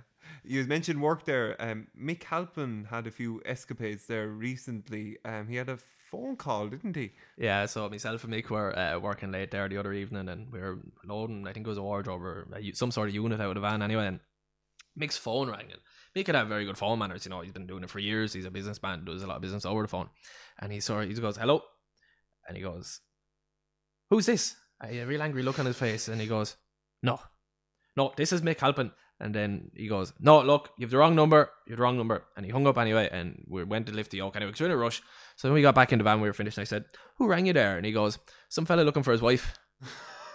You 0.44 0.64
mentioned 0.66 1.02
work 1.02 1.26
there. 1.26 1.56
Um, 1.60 1.88
Mick 2.00 2.24
Halpin 2.24 2.88
had 2.90 3.06
a 3.06 3.12
few 3.12 3.40
escapades 3.46 4.08
there 4.08 4.28
recently. 4.28 5.18
Um, 5.24 5.48
he 5.48 5.58
had 5.58 5.70
a 5.70 5.78
phone 6.10 6.36
call, 6.36 6.68
didn't 6.68 6.96
he? 6.96 7.12
Yeah, 7.38 7.66
so 7.66 7.90
myself 7.90 8.24
and 8.24 8.34
Mick 8.34 8.50
were 8.50 8.78
uh, 8.78 9.00
working 9.00 9.32
late 9.32 9.52
there 9.52 9.68
the 9.70 9.78
other 9.78 9.94
evening, 9.94 10.30
and 10.30 10.52
we 10.52 10.60
were 10.60 10.80
loading. 11.06 11.48
I 11.48 11.54
think 11.54 11.66
it 11.66 11.70
was 11.70 11.78
a 11.78 11.84
wardrobe 11.84 12.24
or 12.24 12.48
some 12.74 12.92
sort 12.92 13.10
of 13.10 13.16
unit 13.16 13.40
out 13.40 13.50
of 13.50 13.56
the 13.56 13.62
van 13.62 13.82
anyway. 13.82 14.08
And 14.08 14.20
Mick's 15.00 15.18
phone 15.18 15.50
rang, 15.50 15.72
and 15.72 15.82
Mick 16.16 16.34
had 16.34 16.48
very 16.48 16.66
good 16.66 16.78
phone 16.78 17.00
manners. 17.00 17.26
You 17.26 17.30
know, 17.30 17.42
he's 17.42 17.54
been 17.54 17.68
doing 17.68 17.84
it 17.84 17.90
for 17.90 18.00
years. 18.00 18.34
He's 18.34 18.46
a 18.46 18.52
businessman, 18.52 19.06
does 19.06 19.24
a 19.24 19.28
lot 19.28 19.38
of 19.38 19.42
business 19.42 19.66
over 19.66 19.84
the 19.84 19.88
phone. 19.88 20.10
And 20.60 20.72
he 20.72 20.80
saw, 20.80 21.02
he 21.02 21.14
goes, 21.14 21.38
"Hello," 21.38 21.62
and 22.48 22.58
he 22.58 22.64
goes, 22.64 23.02
"Who's 24.10 24.26
this?" 24.26 24.56
A 24.82 25.04
real 25.04 25.22
angry 25.22 25.44
look 25.44 25.60
on 25.60 25.66
his 25.66 25.78
face, 25.78 26.08
and 26.08 26.22
he 26.22 26.28
goes, 26.28 26.56
"No, 27.04 27.20
no, 27.96 28.14
this 28.16 28.32
is 28.32 28.42
Mick 28.42 28.60
Halpin." 28.60 28.92
And 29.20 29.36
then 29.36 29.72
he 29.76 29.88
goes, 29.88 30.14
"No, 30.20 30.42
look, 30.42 30.70
you 30.78 30.86
have 30.86 30.92
the 30.92 30.98
wrong 30.98 31.16
number. 31.16 31.52
You 31.66 31.72
have 31.72 31.78
the 31.78 31.84
wrong 31.84 31.98
number." 31.98 32.24
And 32.38 32.46
he 32.46 32.52
hung 32.52 32.68
up 32.68 32.78
anyway, 32.78 33.10
and 33.12 33.44
we 33.48 33.64
went 33.64 33.88
to 33.88 33.94
lift 33.94 34.12
the 34.12 34.18
yoke 34.18 34.36
anyway 34.36 34.52
because 34.52 34.62
we 34.62 34.68
we're 34.68 34.74
in 34.74 34.80
a 34.80 34.82
rush. 34.82 35.02
So 35.36 35.50
when 35.50 35.56
we 35.56 35.62
got 35.62 35.76
back 35.76 35.92
in 35.92 35.98
the 35.98 36.04
van, 36.04 36.22
we 36.22 36.30
were 36.30 36.34
finished. 36.34 36.58
And 36.58 36.62
I 36.62 36.66
said, 36.66 36.86
"Who 37.18 37.28
rang 37.28 37.46
you 37.46 37.54
there?" 37.54 37.76
And 37.76 37.86
he 37.86 37.92
goes, 37.92 38.20
"Some 38.48 38.66
fella 38.66 38.84
looking 38.84 39.04
for 39.04 39.12
his 39.12 39.22
wife." 39.22 39.58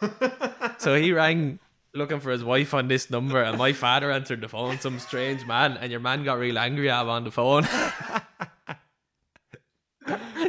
so 0.79 0.97
he 0.97 1.13
rang 1.13 1.61
looking 1.95 2.21
for 2.21 2.31
his 2.31 2.45
wife 2.45 2.75
on 2.75 2.89
this 2.89 3.11
number, 3.11 3.43
and 3.43 3.57
my 3.57 3.73
father 3.73 4.11
answered 4.11 4.41
the 4.41 4.49
phone, 4.49 4.79
some 4.81 4.99
strange 4.99 5.47
man, 5.47 5.79
and 5.79 5.91
your 5.91 6.01
man 6.01 6.25
got 6.25 6.39
real 6.39 6.59
angry 6.59 6.91
at 6.91 7.03
him 7.03 7.09
on 7.09 7.25
the 7.25 7.31
phone. 7.31 7.65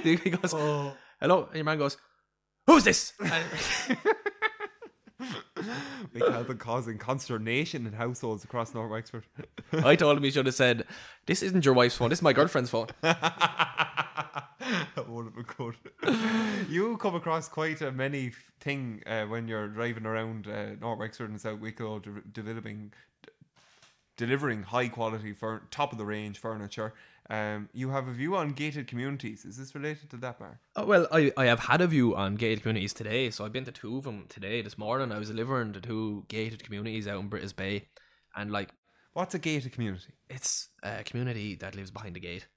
he 0.04 0.16
goes, 0.16 0.54
oh. 0.54 0.94
"Hello," 1.22 1.46
and 1.46 1.56
your 1.56 1.66
man 1.66 1.78
goes, 1.78 1.98
"Who's 2.68 2.84
this?" 2.84 3.14
And- 5.70 6.14
Mick 6.14 6.32
Halpin 6.32 6.58
causing 6.58 6.98
consternation 6.98 7.86
in 7.88 7.94
households 7.94 8.44
across 8.44 8.74
North 8.74 8.92
Wexford. 8.92 9.24
I 9.74 9.96
told 9.96 10.18
him 10.18 10.24
he 10.24 10.32
should 10.32 10.46
have 10.46 10.56
said, 10.56 10.86
"This 11.26 11.42
isn't 11.44 11.66
your 11.66 11.74
wife's 11.74 11.96
phone. 11.96 12.10
This 12.10 12.20
is 12.20 12.24
my 12.24 12.34
girlfriend's 12.34 12.70
phone." 12.70 12.88
that 13.02 14.48
would 15.08 15.26
have 15.26 15.36
been 15.36 15.46
good. 15.58 15.76
you 16.70 16.98
come 16.98 17.16
across 17.16 17.48
quite 17.48 17.82
a 17.82 17.92
many 17.92 18.32
thing 18.60 19.02
uh, 19.06 19.26
when 19.26 19.48
you're 19.48 19.68
driving 19.68 20.06
around 20.06 20.48
uh, 20.48 20.76
North 20.80 21.00
Wexford 21.00 21.30
and 21.30 21.40
South 21.40 21.60
Wicklow, 21.60 22.00
de- 22.00 22.22
developing, 22.32 22.92
d- 23.24 23.30
delivering 24.18 24.64
high 24.64 24.88
quality, 24.88 25.34
for 25.34 25.64
top 25.72 25.92
of 25.92 25.98
the 25.98 26.06
range 26.06 26.40
furniture. 26.40 26.94
Um, 27.30 27.70
you 27.74 27.90
have 27.90 28.08
a 28.08 28.12
view 28.14 28.36
on 28.36 28.50
gated 28.50 28.88
communities. 28.88 29.46
Is 29.46 29.58
this 29.58 29.74
related 29.74 30.10
to 30.12 30.18
that, 30.18 30.40
Mark? 30.40 30.60
Oh, 30.76 30.86
well, 30.86 31.08
I, 31.12 31.32
I 31.36 31.46
have 31.46 31.60
had 31.60 31.82
a 31.82 31.88
view 31.88 32.16
on 32.16 32.36
gated 32.36 32.62
communities 32.62 32.94
today, 32.94 33.32
so 33.32 33.44
I've 33.44 33.52
been 33.54 33.66
to 33.66 33.72
two 33.72 33.98
of 33.98 34.04
them 34.04 34.26
today. 34.30 34.62
This 34.62 34.78
morning, 34.78 35.12
I 35.12 35.18
was 35.18 35.30
delivering 35.30 35.74
to 35.74 35.82
two 35.82 36.26
gated 36.28 36.64
communities 36.64 37.08
out 37.08 37.20
in 37.20 37.30
Brittas 37.30 37.56
Bay, 37.56 37.88
and 38.36 38.52
like 38.52 38.72
What's 39.14 39.34
a 39.34 39.40
gated 39.40 39.72
community? 39.72 40.14
it's 40.30 40.70
a 40.84 41.04
community 41.04 41.56
that 41.56 41.74
lives 41.76 41.90
behind 41.90 42.16
the 42.16 42.20
gate. 42.20 42.48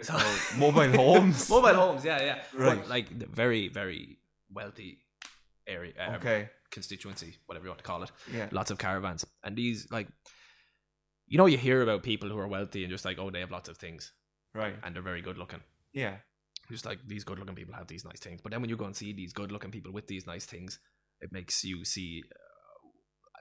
So, 0.00 0.14
Mobile 0.58 0.90
homes. 0.90 1.48
mobile 1.50 1.74
homes, 1.74 2.04
yeah, 2.04 2.20
yeah, 2.22 2.38
Right. 2.54 2.78
But, 2.80 2.88
like 2.88 3.18
the 3.18 3.26
very, 3.26 3.68
very 3.68 4.18
wealthy 4.50 4.98
area, 5.66 5.92
uh, 6.00 6.16
Okay. 6.16 6.48
constituency, 6.72 7.36
whatever 7.46 7.66
you 7.66 7.70
want 7.70 7.78
to 7.78 7.84
call 7.84 8.02
it. 8.02 8.10
Yeah. 8.34 8.48
lots 8.50 8.70
of 8.72 8.78
caravans, 8.78 9.24
and 9.44 9.54
these 9.54 9.86
like, 9.92 10.08
you 11.32 11.38
know, 11.38 11.46
you 11.46 11.56
hear 11.56 11.80
about 11.80 12.02
people 12.02 12.28
who 12.28 12.38
are 12.38 12.46
wealthy 12.46 12.84
and 12.84 12.90
just 12.90 13.06
like, 13.06 13.18
oh, 13.18 13.30
they 13.30 13.40
have 13.40 13.50
lots 13.50 13.70
of 13.70 13.78
things. 13.78 14.12
Right. 14.54 14.74
and 14.84 14.94
they're 14.94 15.02
very 15.02 15.22
good 15.22 15.38
looking. 15.38 15.60
Yeah. 15.94 16.16
Just 16.70 16.84
like 16.84 16.98
these 17.06 17.24
good 17.24 17.38
looking 17.38 17.54
people 17.54 17.74
have 17.74 17.86
these 17.86 18.04
nice 18.04 18.20
things, 18.20 18.42
but 18.42 18.52
then 18.52 18.60
when 18.60 18.68
you 18.68 18.76
go 18.76 18.84
and 18.84 18.94
see 18.94 19.14
these 19.14 19.32
good 19.32 19.50
looking 19.50 19.70
people 19.70 19.94
with 19.94 20.06
these 20.06 20.26
nice 20.26 20.44
things, 20.44 20.78
it 21.22 21.32
makes 21.32 21.64
you 21.64 21.86
see 21.86 22.22
uh, 22.30 22.88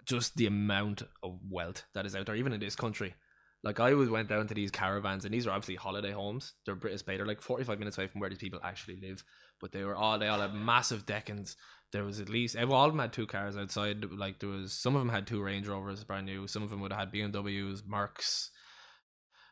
just 0.05 0.37
the 0.37 0.45
amount 0.45 1.03
of 1.21 1.37
wealth 1.49 1.83
that 1.93 2.05
is 2.05 2.15
out 2.15 2.27
there, 2.27 2.35
even 2.35 2.53
in 2.53 2.61
this 2.61 2.77
country. 2.77 3.13
Like 3.61 3.81
I 3.81 3.91
always 3.91 4.09
went 4.09 4.29
down 4.29 4.47
to 4.47 4.53
these 4.53 4.71
caravans, 4.71 5.25
and 5.25 5.33
these 5.33 5.45
are 5.45 5.51
obviously 5.51 5.75
holiday 5.75 6.11
homes. 6.11 6.53
They're 6.65 6.77
Brittas 6.77 7.05
Bay. 7.05 7.17
They're 7.17 7.25
like 7.25 7.41
forty 7.41 7.65
five 7.65 7.77
minutes 7.77 7.97
away 7.97 8.07
from 8.07 8.21
where 8.21 8.29
these 8.29 8.39
people 8.39 8.61
actually 8.63 9.01
live. 9.01 9.21
But 9.59 9.73
they 9.73 9.83
were 9.83 9.95
all 9.95 10.17
they 10.17 10.29
all 10.29 10.39
had 10.39 10.53
massive 10.53 11.05
deckings. 11.05 11.57
There 11.91 12.03
was 12.03 12.19
at 12.19 12.29
least 12.29 12.55
eh, 12.55 12.63
all 12.63 12.85
of 12.85 12.93
them 12.93 12.99
had 12.99 13.13
two 13.13 13.27
cars 13.27 13.57
outside. 13.57 14.05
Like 14.11 14.39
there 14.39 14.49
was 14.49 14.73
some 14.73 14.95
of 14.95 15.01
them 15.01 15.09
had 15.09 15.27
two 15.27 15.41
Range 15.41 15.67
Rovers, 15.67 16.03
brand 16.03 16.25
new. 16.25 16.47
Some 16.47 16.63
of 16.63 16.69
them 16.69 16.81
would 16.81 16.91
have 16.91 16.99
had 16.99 17.13
BMWs, 17.13 17.81
Mercs, 17.83 18.49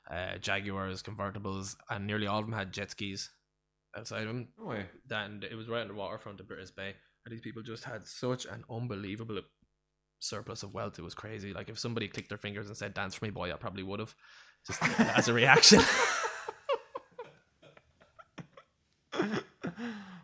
uh, 0.09 0.37
Jaguars, 0.37 1.03
convertibles, 1.03 1.75
and 1.89 2.07
nearly 2.07 2.27
all 2.27 2.39
of 2.39 2.45
them 2.45 2.53
had 2.53 2.71
jet 2.71 2.91
skis 2.91 3.29
outside 3.97 4.21
of 4.21 4.27
them. 4.27 4.47
Oh, 4.61 4.67
way. 4.67 4.85
And 5.09 5.43
it 5.43 5.55
was 5.55 5.67
right 5.67 5.81
on 5.81 5.89
the 5.89 5.93
waterfront 5.93 6.39
of 6.39 6.47
Brittas 6.47 6.75
Bay. 6.75 6.93
And 7.25 7.33
these 7.33 7.41
people 7.41 7.61
just 7.61 7.83
had 7.83 8.07
such 8.07 8.45
an 8.45 8.63
unbelievable 8.69 9.41
surplus 10.19 10.63
of 10.63 10.73
wealth. 10.73 10.97
It 10.97 11.03
was 11.03 11.15
crazy. 11.15 11.53
Like 11.53 11.69
if 11.69 11.77
somebody 11.77 12.07
clicked 12.07 12.29
their 12.29 12.37
fingers 12.37 12.67
and 12.67 12.77
said 12.77 12.93
"Dance 12.93 13.15
for 13.15 13.25
me, 13.25 13.31
boy," 13.31 13.51
I 13.51 13.55
probably 13.55 13.83
would 13.83 13.99
have, 13.99 14.15
just 14.65 14.81
as 14.99 15.27
a 15.27 15.33
reaction. 15.33 15.81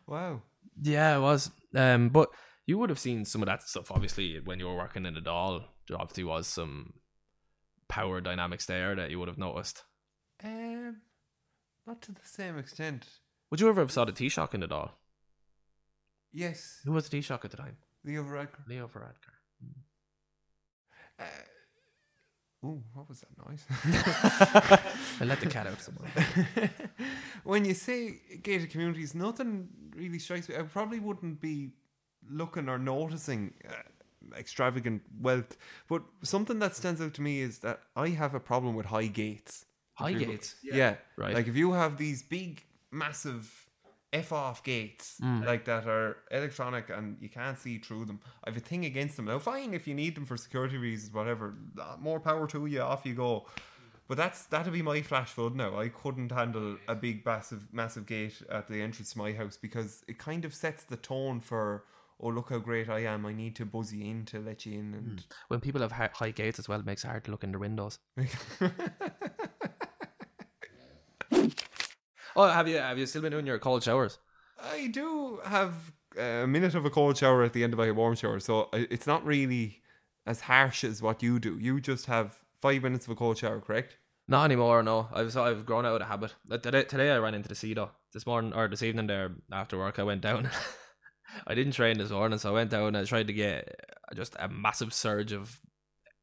Wow. 0.08 0.42
Yeah, 0.82 1.18
it 1.18 1.22
was. 1.22 1.52
Um, 1.76 2.10
but 2.10 2.30
you 2.66 2.78
would 2.78 2.90
have 2.90 3.00
seen 3.00 3.26
some 3.26 3.42
of 3.42 3.48
that 3.48 3.64
stuff, 3.64 3.92
obviously, 3.92 4.40
when 4.44 4.60
you 4.60 4.66
were 4.66 4.76
working 4.76 5.06
in 5.06 5.14
the 5.14 5.22
Dáil. 5.22 5.66
There 5.88 6.00
obviously 6.00 6.24
was 6.24 6.48
some 6.48 6.94
power 7.88 8.22
dynamics 8.22 8.66
there 8.66 8.96
that 8.96 9.12
you 9.12 9.20
would 9.20 9.28
have 9.28 9.38
noticed. 9.38 9.84
Um, 10.44 11.02
not 11.86 12.02
to 12.04 12.12
the 12.12 12.22
same 12.24 12.58
extent. 12.58 13.08
Would 13.52 13.60
you 13.62 13.70
ever 13.70 13.82
have 13.82 13.92
saw 13.92 14.06
the 14.06 14.12
Taoiseach 14.12 14.54
in 14.54 14.62
the 14.62 14.68
Dáil? 14.68 14.92
Yes. 16.32 16.80
Who 16.86 16.94
was 16.94 17.08
the 17.08 17.18
Taoiseach 17.18 17.46
at 17.46 17.52
the 17.52 17.58
time? 17.58 17.78
Leo 18.04 18.24
Varadkar. 18.24 18.68
Leo 18.68 18.88
Varadkar. 18.88 19.36
Uh, 21.20 21.24
ooh, 22.66 22.84
what 22.94 23.08
was 23.08 23.22
that 23.22 23.48
noise? 23.48 23.64
I 25.22 25.26
let 25.26 25.40
the 25.40 25.48
cat 25.48 25.68
out 25.68 25.82
somewhere. 25.82 26.12
when 27.44 27.66
you 27.66 27.74
say 27.74 28.20
gated 28.42 28.70
communities, 28.72 29.14
nothing 29.16 29.70
really 29.96 30.20
strikes 30.20 30.50
me. 30.50 30.56
I 30.58 30.64
probably 30.64 31.00
wouldn't 31.00 31.40
be 31.42 31.72
looking 32.30 32.68
or 32.70 32.78
noticing 32.80 33.54
uh, 33.70 33.74
extravagant 34.38 35.04
wealth, 35.22 35.58
but 35.88 36.02
something 36.24 36.60
that 36.60 36.76
stands 36.76 37.00
out 37.02 37.14
to 37.16 37.22
me 37.22 37.42
is 37.42 37.60
that 37.60 37.82
I 37.96 38.10
have 38.10 38.34
a 38.34 38.40
problem 38.40 38.76
with 38.76 38.88
high 38.88 39.08
gates. 39.08 39.66
High 39.94 40.12
If 40.12 40.20
you- 40.22 40.26
gates. 40.28 40.56
Yeah. 40.64 40.96
Right. 41.18 41.34
Like 41.34 41.48
if 41.48 41.56
you 41.56 41.74
have 41.74 41.98
these 41.98 42.24
big, 42.24 42.64
massive 42.92 43.65
F 44.14 44.32
off 44.32 44.64
gates 44.64 45.20
Mm. 45.22 45.46
like 45.46 45.66
that 45.66 45.86
are 45.88 46.18
electronic 46.32 46.90
and 46.90 47.18
you 47.20 47.30
can't 47.30 47.58
see 47.60 47.78
through 47.80 48.06
them, 48.06 48.20
I 48.44 48.50
have 48.50 48.58
a 48.58 48.62
thing 48.62 48.86
against 48.86 49.18
them. 49.18 49.26
Now, 49.26 49.40
fine 49.40 49.74
if 49.74 49.88
you 49.88 49.94
need 49.94 50.16
them 50.16 50.26
for 50.26 50.38
security 50.38 50.78
reasons, 50.78 51.14
whatever. 51.14 51.56
uh, 51.80 51.98
More 52.00 52.20
power 52.20 52.48
to 52.48 52.66
you. 52.66 52.82
Off 52.82 53.06
you 53.06 53.14
go. 53.16 53.46
But 54.08 54.18
that's 54.18 54.46
that'd 54.46 54.72
be 54.72 54.84
my 54.84 55.02
flash 55.02 55.30
flood 55.30 55.56
now. 55.56 55.80
I 55.80 55.90
couldn't 55.90 56.32
handle 56.32 56.78
a 56.88 56.94
big, 56.96 57.26
massive, 57.26 57.74
massive 57.74 58.06
gate 58.06 58.42
at 58.52 58.68
the 58.68 58.82
entrance 58.82 59.14
to 59.14 59.18
my 59.18 59.34
house 59.34 59.58
because 59.58 60.04
it 60.08 60.20
kind 60.20 60.46
of 60.46 60.54
sets 60.54 60.84
the 60.84 60.98
tone 60.98 61.40
for. 61.42 61.84
Oh, 62.20 62.30
look 62.30 62.50
how 62.50 62.60
great 62.60 62.88
I 62.88 63.00
am! 63.00 63.26
I 63.26 63.34
need 63.34 63.56
to 63.58 63.66
buzz 63.66 63.92
you 63.94 64.06
in 64.06 64.24
to 64.28 64.40
let 64.40 64.66
you 64.66 64.80
in, 64.80 64.94
and 64.94 65.26
When 65.50 65.60
people 65.60 65.82
have 65.82 65.92
high 65.92 66.32
gates 66.32 66.60
as 66.60 66.70
well, 66.70 66.80
it 66.80 66.86
makes 66.86 67.04
it 67.04 67.08
hard 67.08 67.26
to 67.26 67.32
look 67.32 67.44
in 67.44 67.52
the 67.52 67.60
windows. 67.60 68.00
Oh, 72.36 72.48
have 72.48 72.68
you 72.68 72.78
have 72.78 72.98
you 72.98 73.06
still 73.06 73.22
been 73.22 73.32
doing 73.32 73.48
your 73.48 73.60
cold 73.60 73.84
showers? 73.84 74.20
I 74.62 74.88
do 74.88 75.40
have 75.46 75.94
a 76.18 76.46
minute 76.48 76.76
of 76.76 76.86
a 76.86 76.90
cold 76.90 77.18
shower 77.18 77.44
at 77.44 77.54
the 77.54 77.64
end 77.64 77.74
of 77.74 77.80
my 77.80 77.92
warm 77.92 78.16
shower, 78.16 78.40
so 78.40 78.70
it's 78.74 79.08
not 79.08 79.26
really 79.26 79.82
as 80.26 80.42
harsh 80.42 80.84
as 80.84 81.02
what 81.02 81.24
you 81.24 81.40
do. 81.40 81.58
You 81.58 81.80
just 81.80 82.08
have 82.08 82.36
five 82.62 82.84
minutes 82.84 83.06
of 83.06 83.12
a 83.12 83.16
cold 83.16 83.38
shower, 83.38 83.62
correct? 83.62 83.98
Not 84.28 84.46
anymore. 84.46 84.84
No, 84.84 85.08
I've 85.14 85.36
I've 85.38 85.66
grown 85.66 85.86
out 85.86 85.94
of 85.94 86.00
the 86.00 86.06
habit. 86.06 86.34
Today, 86.50 86.84
today 86.84 87.12
I 87.12 87.20
ran 87.20 87.36
into 87.36 87.50
the 87.50 87.56
sea 87.56 87.74
though. 87.74 87.92
This 88.12 88.26
morning 88.26 88.54
or 88.54 88.68
this 88.68 88.84
evening 88.84 89.08
there 89.08 89.32
after 89.52 89.78
work, 89.78 90.00
I 90.00 90.04
went 90.04 90.22
down. 90.22 90.50
I 91.48 91.54
didn't 91.54 91.74
train 91.74 91.98
this 91.98 92.12
morning, 92.12 92.40
so 92.40 92.50
I 92.50 92.54
went 92.54 92.72
down 92.72 92.88
and 92.88 92.98
I 92.98 93.04
tried 93.06 93.28
to 93.28 93.34
get 93.34 93.80
just 94.16 94.36
a 94.40 94.48
massive 94.50 94.94
surge 94.94 95.32
of 95.32 95.60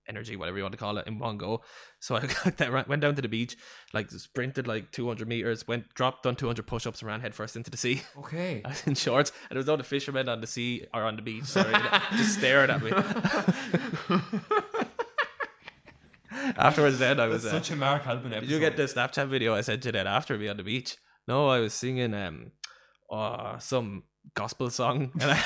energy, 0.09 0.37
whatever 0.37 0.57
you 0.57 0.65
want 0.65 0.73
to 0.73 0.79
call 0.79 0.99
it, 0.99 1.07
in 1.07 1.19
one 1.19 1.39
go. 1.39 1.63
So 2.01 2.17
I 2.17 2.27
got 2.27 2.57
that, 2.59 2.89
went 2.89 3.03
down 3.03 3.15
to 3.15 3.23
the 3.23 3.29
beach, 3.29 3.57
like 3.93 4.11
sprinted 4.11 4.67
like 4.67 4.91
200 4.93 5.29
meters, 5.29 5.67
went 5.67 5.95
dropped, 5.95 6.25
done 6.25 6.37
200 6.37 6.67
push-ups, 6.67 7.01
and 7.01 7.09
ran 7.09 7.21
headfirst 7.21 7.57
into 7.57 7.71
the 7.71 7.77
sea. 7.77 8.03
Okay. 8.19 8.63
I 8.65 8.69
was 8.69 8.87
in 8.87 8.95
shorts, 8.95 9.33
and 9.49 9.57
there 9.57 9.59
was 9.59 9.69
all 9.69 9.77
the 9.77 9.85
fishermen 9.85 10.29
on 10.29 10.41
the 10.41 10.47
sea 10.47 10.87
or 10.95 11.03
on 11.03 11.17
the 11.17 11.23
beach, 11.23 11.45
sorry, 11.45 11.75
just 12.17 12.39
staring 12.39 12.71
at 12.71 12.83
me. 12.83 12.93
Afterwards, 16.57 16.99
then 16.99 17.21
I 17.21 17.27
was. 17.27 17.45
Uh, 17.45 17.63
a 17.71 17.77
Mark 17.77 18.03
Halpin 18.03 18.33
episode. 18.33 18.41
did 18.41 18.51
you 18.51 18.59
get 18.59 18.77
the 18.77 18.85
Snapchat 18.85 19.29
video 19.29 19.55
I 19.55 19.61
sent 19.61 19.85
you 19.85 19.93
that 19.93 20.07
after 20.07 20.39
me 20.39 20.49
on 20.49 20.57
the 20.57 20.63
beach? 20.63 20.97
No, 21.29 21.49
I 21.49 21.61
was 21.61 21.75
singing 21.75 22.15
um, 22.15 22.53
uh, 23.11 23.59
some 23.59 24.05
gospel 24.35 24.71
song, 24.71 25.13
and 25.21 25.33
I 25.33 25.45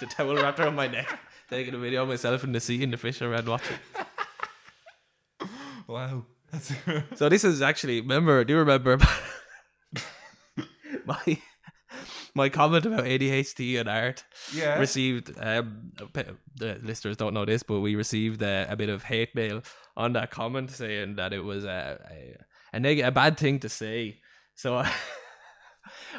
the 0.00 0.06
towel 0.06 0.34
wrapped 0.34 0.58
around 0.58 0.76
my 0.76 0.88
neck, 0.88 1.20
taking 1.50 1.74
a 1.74 1.78
video 1.78 2.02
of 2.02 2.08
myself 2.08 2.44
in 2.44 2.52
the 2.52 2.60
sea 2.60 2.82
in 2.82 2.90
the 2.90 2.96
fish 2.96 3.20
around 3.22 3.48
watching. 3.48 3.76
Wow. 5.88 6.24
So 7.16 7.28
this 7.28 7.42
is 7.44 7.60
actually 7.62 8.00
remember. 8.00 8.44
Do 8.44 8.52
you 8.52 8.58
remember 8.60 8.98
my 11.06 11.38
my 12.34 12.48
comment 12.48 12.86
about 12.86 13.04
ADHD 13.04 13.78
and 13.80 13.88
art? 13.88 14.24
yeah. 14.54 14.78
received 14.78 15.32
um 15.40 15.92
the 16.56 16.78
listeners 16.82 17.16
don't 17.16 17.34
know 17.34 17.44
this 17.44 17.62
but 17.64 17.80
we 17.80 17.94
received 17.96 18.42
uh, 18.42 18.66
a 18.68 18.76
bit 18.76 18.88
of 18.88 19.02
hate 19.04 19.34
mail 19.34 19.62
on 19.96 20.12
that 20.12 20.30
comment 20.30 20.70
saying 20.70 21.16
that 21.16 21.32
it 21.32 21.40
was 21.40 21.64
a 21.64 21.98
a, 22.10 22.36
a, 22.76 22.80
neg- 22.80 23.00
a 23.00 23.10
bad 23.10 23.36
thing 23.36 23.58
to 23.60 23.68
say 23.68 24.18
so 24.54 24.84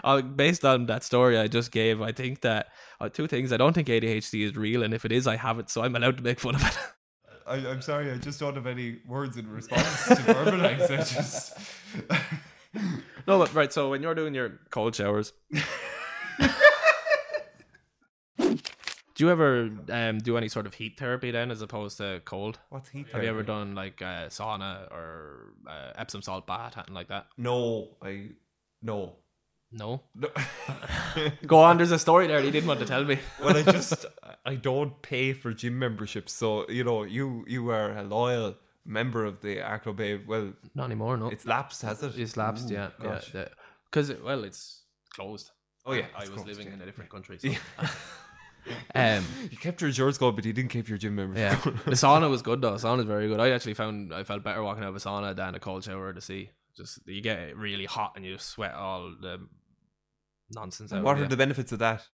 uh, 0.03 0.21
based 0.21 0.65
on 0.65 0.85
that 0.87 1.03
story 1.03 1.37
I 1.37 1.47
just 1.47 1.71
gave 1.71 2.01
I 2.01 2.11
think 2.11 2.41
that 2.41 2.67
uh, 2.99 3.09
two 3.09 3.27
things 3.27 3.51
I 3.51 3.57
don't 3.57 3.73
think 3.73 3.87
ADHD 3.87 4.45
is 4.45 4.55
real 4.55 4.83
and 4.83 4.93
if 4.93 5.05
it 5.05 5.11
is 5.11 5.27
I 5.27 5.35
have 5.35 5.59
it 5.59 5.69
so 5.69 5.83
I'm 5.83 5.95
allowed 5.95 6.17
to 6.17 6.23
make 6.23 6.39
fun 6.39 6.55
of 6.55 6.65
it 6.65 6.77
I, 7.47 7.55
I'm 7.55 7.81
sorry, 7.81 8.11
I 8.11 8.17
just 8.17 8.39
don't 8.39 8.55
have 8.55 8.67
any 8.67 8.99
words 9.05 9.35
in 9.35 9.49
response 9.49 10.05
to 10.07 10.15
verbalize. 10.15 10.89
I 10.91 10.97
just. 10.97 11.57
no 13.27 13.37
but 13.39 13.53
right 13.53 13.73
so 13.73 13.89
when 13.89 14.01
you're 14.01 14.15
doing 14.15 14.33
your 14.33 14.59
cold 14.69 14.95
showers 14.95 15.33
do 18.37 18.57
you 19.17 19.29
ever 19.29 19.69
um, 19.89 20.19
do 20.19 20.37
any 20.37 20.47
sort 20.47 20.65
of 20.65 20.73
heat 20.75 20.97
therapy 20.97 21.31
then 21.31 21.51
as 21.51 21.61
opposed 21.61 21.97
to 21.97 22.21
cold 22.25 22.59
What's 22.69 22.89
heat? 22.89 23.07
Therapy? 23.07 23.11
Have 23.13 23.23
you 23.23 23.29
ever 23.29 23.43
done 23.43 23.75
like 23.75 24.01
uh, 24.01 24.27
sauna 24.27 24.89
or 24.91 25.53
uh, 25.67 25.91
Epsom 25.95 26.21
salt 26.21 26.47
bath, 26.47 26.75
something 26.75 26.93
like 26.93 27.09
that? 27.09 27.27
No, 27.37 27.89
I. 28.01 28.29
No. 28.81 29.17
No. 29.71 30.01
No. 30.13 30.27
Go 31.47 31.59
on. 31.59 31.77
There's 31.77 31.91
a 31.91 31.99
story 31.99 32.27
there 32.27 32.43
you 32.43 32.51
didn't 32.51 32.67
want 32.67 32.81
to 32.81 32.85
tell 32.85 33.05
me. 33.05 33.19
well, 33.43 33.55
I 33.55 33.63
just 33.71 34.05
I 34.45 34.55
don't 34.55 35.01
pay 35.01 35.33
for 35.33 35.53
gym 35.53 35.79
memberships, 35.79 36.33
so 36.33 36.69
you 36.69 36.83
know 36.83 37.03
you 37.03 37.45
you 37.47 37.69
are 37.69 37.97
a 37.97 38.03
loyal 38.03 38.55
member 38.85 39.23
of 39.23 39.41
the 39.41 39.57
Arklow 39.57 39.95
Bay. 39.95 40.17
Well, 40.17 40.53
Not 40.75 40.85
anymore. 40.85 41.15
No. 41.17 41.29
it's 41.29 41.45
lapsed, 41.45 41.83
has 41.83 42.03
it? 42.03 42.17
it's 42.17 42.35
lapsed. 42.35 42.69
Ooh, 42.69 42.73
yeah. 42.73 42.89
gosh. 43.01 43.33
Yeah. 43.33 43.47
Because 43.89 44.13
well, 44.21 44.43
it's 44.43 44.81
closed. 45.13 45.51
Oh 45.85 45.93
yeah, 45.93 46.05
I 46.15 46.21
was 46.21 46.29
closed, 46.29 46.47
living 46.47 46.67
yeah. 46.67 46.73
in 46.73 46.81
a 46.81 46.85
different 46.85 47.09
country. 47.09 47.39
So. 47.39 47.49
um. 48.93 49.25
You 49.49 49.57
kept 49.57 49.79
your 49.81 49.87
insurance 49.87 50.17
card, 50.17 50.35
but 50.35 50.43
you 50.43 50.53
didn't 50.53 50.69
keep 50.69 50.89
your 50.89 50.97
gym 50.97 51.15
membership. 51.15 51.65
Yeah. 51.65 51.71
The 51.85 51.91
sauna 51.91 52.29
was 52.29 52.41
good 52.41 52.61
though. 52.61 52.73
Sauna 52.73 52.99
is 52.99 53.05
very 53.05 53.29
good. 53.29 53.39
I 53.39 53.51
actually 53.51 53.73
found 53.73 54.13
I 54.13 54.23
felt 54.23 54.43
better 54.43 54.61
walking 54.61 54.83
out 54.83 54.89
of 54.89 54.95
a 54.97 54.99
sauna 54.99 55.33
than 55.33 55.55
a 55.55 55.59
cold 55.59 55.85
shower 55.85 56.11
to 56.11 56.21
see. 56.21 56.49
Just 56.75 56.99
you 57.07 57.21
get 57.21 57.55
really 57.57 57.85
hot 57.85 58.13
and 58.15 58.25
you 58.25 58.37
sweat 58.37 58.73
all 58.73 59.13
the 59.19 59.39
nonsense 60.53 60.93
out. 60.93 61.03
what 61.03 61.19
are 61.19 61.27
the 61.27 61.37
benefits 61.37 61.71
of 61.71 61.79
that? 61.79 62.05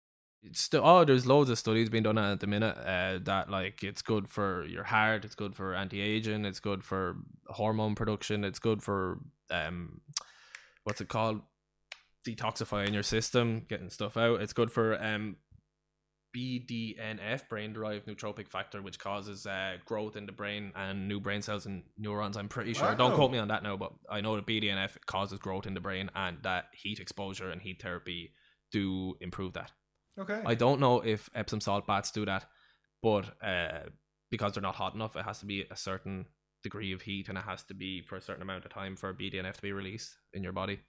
still 0.52 0.82
oh 0.86 1.04
there's 1.04 1.26
loads 1.26 1.50
of 1.50 1.58
studies 1.58 1.90
being 1.90 2.04
done 2.04 2.18
at 2.18 2.40
the 2.40 2.48
minute 2.48 2.78
uh, 2.78 3.20
that 3.24 3.50
like 3.50 3.84
it's 3.84 4.02
good 4.02 4.28
for 4.28 4.66
your 4.66 4.84
heart 4.84 5.26
it's 5.26 5.36
good 5.36 5.56
for 5.56 5.74
anti-aging 5.74 6.46
it's 6.46 6.60
good 6.60 6.84
for 6.84 7.18
hormone 7.48 7.96
production 7.96 8.44
it's 8.44 8.60
good 8.60 8.82
for 8.82 9.20
um 9.50 10.00
what's 10.84 11.02
it 11.02 11.10
called 11.10 11.42
detoxifying 12.26 12.94
your 12.94 13.04
system 13.04 13.66
getting 13.68 13.90
stuff 13.90 14.16
out 14.16 14.42
it's 14.42 14.54
good 14.54 14.72
for 14.72 15.02
um 15.04 15.36
BDNF 16.38 17.50
brain 17.50 17.74
derived 17.74 18.06
neurotrophic 18.06 18.48
factor 18.48 18.82
which 18.82 19.00
causes 19.00 19.48
uh, 19.48 19.78
growth 19.86 20.16
in 20.16 20.28
the 20.28 20.32
brain 20.32 20.72
and 20.76 21.08
new 21.08 21.20
brain 21.20 21.42
cells 21.42 21.66
and 21.66 21.84
neurons 21.98 22.38
I'm 22.38 22.48
pretty 22.48 22.74
sure 22.74 22.94
don't 22.96 23.16
quote 23.16 23.32
me 23.32 23.40
on 23.40 23.48
that 23.48 23.64
now 23.64 23.78
but 23.78 23.94
I 24.10 24.22
know 24.22 24.36
that 24.36 24.46
BDNF 24.46 24.92
causes 25.06 25.40
growth 25.40 25.66
in 25.66 25.74
the 25.74 25.80
brain 25.80 26.12
and 26.16 26.38
that 26.44 26.66
heat 26.74 27.00
exposure 27.00 27.50
and 27.50 27.62
heat 27.62 27.82
therapy 27.82 28.34
do 28.72 29.16
improve 29.22 29.54
that 29.54 29.72
Okay. 30.20 30.42
I 30.46 30.56
don't 30.56 30.80
know 30.80 31.02
if 31.02 31.30
Epsom 31.36 31.62
salt 31.62 31.86
baths 31.86 32.12
do 32.12 32.26
that, 32.26 32.46
but 33.04 33.26
uh, 33.44 33.90
because 34.32 34.54
they're 34.54 34.64
not 34.64 34.76
hot 34.76 34.96
enough, 34.96 35.16
it 35.16 35.26
has 35.26 35.40
to 35.40 35.46
be 35.46 35.66
a 35.70 35.76
certain 35.76 36.26
degree 36.64 36.92
of 36.92 37.02
heat 37.02 37.30
and 37.30 37.38
it 37.38 37.44
has 37.44 37.64
to 37.64 37.74
be 37.74 38.02
for 38.02 38.16
a 38.16 38.22
certain 38.22 38.42
amount 38.42 38.66
of 38.66 38.72
time 38.72 38.96
for 38.96 39.14
BDNF 39.14 39.54
to 39.54 39.62
be 39.62 39.72
released 39.72 40.18
in 40.34 40.44
your 40.44 40.54
body. 40.54 40.80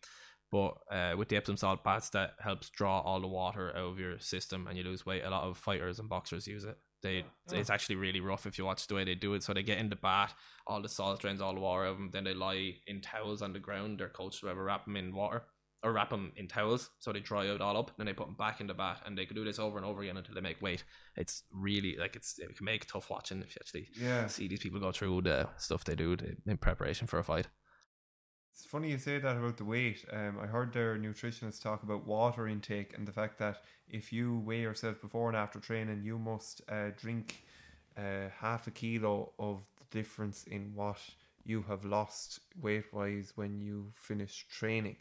But 0.51 0.75
uh, 0.91 1.15
with 1.17 1.29
the 1.29 1.37
Epsom 1.37 1.57
salt 1.57 1.85
baths, 1.85 2.11
that 2.11 2.33
helps 2.41 2.71
draw 2.71 3.01
all 3.01 3.21
the 3.21 3.27
water 3.29 3.71
out 3.71 3.85
of 3.85 3.99
your 3.99 4.19
system 4.19 4.67
and 4.67 4.79
you 4.79 4.85
lose 4.85 5.05
weight. 5.05 5.23
A 5.25 5.31
lot 5.31 5.45
of 5.45 5.59
fighters 5.59 5.99
and 5.99 6.09
boxers 6.09 6.47
use 6.47 6.65
it. 6.65 6.77
They 7.03 7.25
it's 7.53 7.71
actually 7.71 7.97
really 7.97 8.21
rough 8.21 8.45
if 8.47 8.59
you 8.59 8.65
watch 8.65 8.87
the 8.87 8.95
way 8.95 9.05
they 9.05 9.15
do 9.15 9.35
it. 9.35 9.43
So 9.43 9.53
they 9.55 9.63
get 9.63 9.79
in 9.79 9.89
the 9.89 9.97
bath, 9.97 10.35
all 10.67 10.83
the 10.83 10.89
salt 10.89 11.21
drains 11.21 11.41
all 11.41 11.55
the 11.55 11.61
water 11.61 11.85
out 11.85 11.91
of 11.93 11.97
them. 11.99 12.11
Then 12.13 12.25
they 12.25 12.35
lie 12.35 12.77
in 12.87 13.01
towels 13.01 13.43
on 13.43 13.53
the 13.53 13.59
ground. 13.61 14.01
Their 14.01 14.09
coach 14.09 14.43
will 14.43 14.49
ever 14.51 14.65
wrap 14.65 14.85
them 14.87 14.97
in 14.97 15.15
water 15.15 15.45
or 15.85 15.93
wrap 15.93 16.11
them 16.11 16.33
in 16.35 16.49
towels 16.49 16.91
so 16.99 17.13
they 17.13 17.21
dry 17.21 17.49
out 17.49 17.61
all 17.61 17.77
up. 17.77 17.93
Then 17.97 18.07
they 18.07 18.13
put 18.13 18.27
them 18.27 18.35
back 18.35 18.61
in 18.61 18.67
the 18.67 18.75
bath, 18.75 19.01
and 19.07 19.17
they 19.17 19.27
can 19.27 19.37
do 19.37 19.45
this 19.45 19.61
over 19.61 19.77
and 19.77 19.87
over 19.87 20.03
again 20.03 20.17
until 20.17 20.35
they 20.35 20.41
make 20.41 20.61
weight. 20.61 20.83
It's 21.15 21.45
really 21.53 21.97
like 21.97 22.17
it's 22.17 22.37
it 22.39 22.57
can 22.57 22.65
make 22.65 22.87
tough 22.87 23.11
watching 23.11 23.43
if 23.43 23.55
you 23.55 23.61
actually 23.61 23.89
Yeah. 23.95 24.27
see 24.27 24.49
these 24.49 24.59
people 24.59 24.81
go 24.81 24.91
through 24.91 25.23
the 25.23 25.49
stuff 25.57 25.85
they 25.85 25.95
do 25.95 26.17
in 26.47 26.57
preparation 26.57 27.07
for 27.07 27.19
a 27.21 27.23
fight. 27.23 27.47
It's 28.59 28.66
funny 28.66 28.90
you 28.90 28.99
say 28.99 29.21
that 29.21 29.37
about 29.37 29.57
the 29.57 29.64
weight. 29.64 30.05
Um, 30.12 30.37
I 30.42 30.47
heard 30.47 30.73
their 30.73 30.99
nutritionists 30.99 31.62
talk 31.62 31.85
about 31.85 32.09
water 32.09 32.49
intake 32.49 32.92
and 32.99 33.07
the 33.07 33.12
fact 33.12 33.38
that 33.38 33.62
if 33.88 34.12
you 34.12 34.42
weigh 34.44 34.62
yourself 34.62 35.01
before 35.01 35.29
and 35.29 35.37
after 35.37 35.61
training, 35.61 36.03
you 36.03 36.18
must 36.18 36.62
uh, 36.68 36.90
drink 37.01 37.44
uh, 37.97 38.31
half 38.37 38.66
a 38.66 38.73
kilo 38.73 39.31
of 39.38 39.62
the 39.79 39.97
difference 39.97 40.42
in 40.42 40.73
what 40.75 40.99
you 41.44 41.62
have 41.68 41.85
lost 41.85 42.40
weight 42.61 42.92
wise 42.92 43.33
when 43.37 43.61
you 43.61 43.92
finish 43.94 44.44
training. 44.51 44.97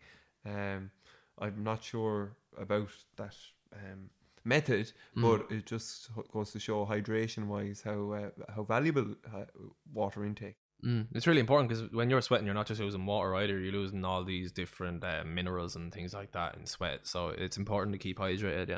Um, 0.45 0.91
I'm 1.39 1.63
not 1.63 1.83
sure 1.83 2.37
about 2.59 2.91
that 3.15 3.35
um, 3.73 4.11
method, 4.45 4.91
but 5.15 5.51
it 5.51 5.65
just 5.65 6.09
goes 6.31 6.51
to 6.51 6.59
show 6.59 6.85
hydration 6.85 7.47
wise 7.47 7.81
how 7.81 8.11
uh, 8.11 8.29
how 8.55 8.61
valuable 8.61 9.15
uh, 9.33 9.45
water 9.91 10.23
intake. 10.25 10.57
Mm, 10.85 11.07
it's 11.15 11.25
really 11.27 11.39
important 11.39 11.69
because 11.69 11.91
when 11.91 12.09
you're 12.09 12.21
sweating, 12.21 12.45
you're 12.45 12.53
not 12.55 12.67
just 12.67 12.79
losing 12.79 13.05
water 13.05 13.35
either. 13.35 13.59
You're 13.59 13.73
losing 13.73 14.05
all 14.05 14.23
these 14.23 14.51
different 14.51 15.03
uh, 15.03 15.23
minerals 15.25 15.75
and 15.75 15.91
things 15.93 16.13
like 16.13 16.33
that 16.33 16.55
in 16.55 16.65
sweat. 16.67 17.07
So 17.07 17.29
it's 17.29 17.57
important 17.57 17.93
to 17.93 17.97
keep 17.97 18.19
hydrated. 18.19 18.69
Yeah, 18.69 18.77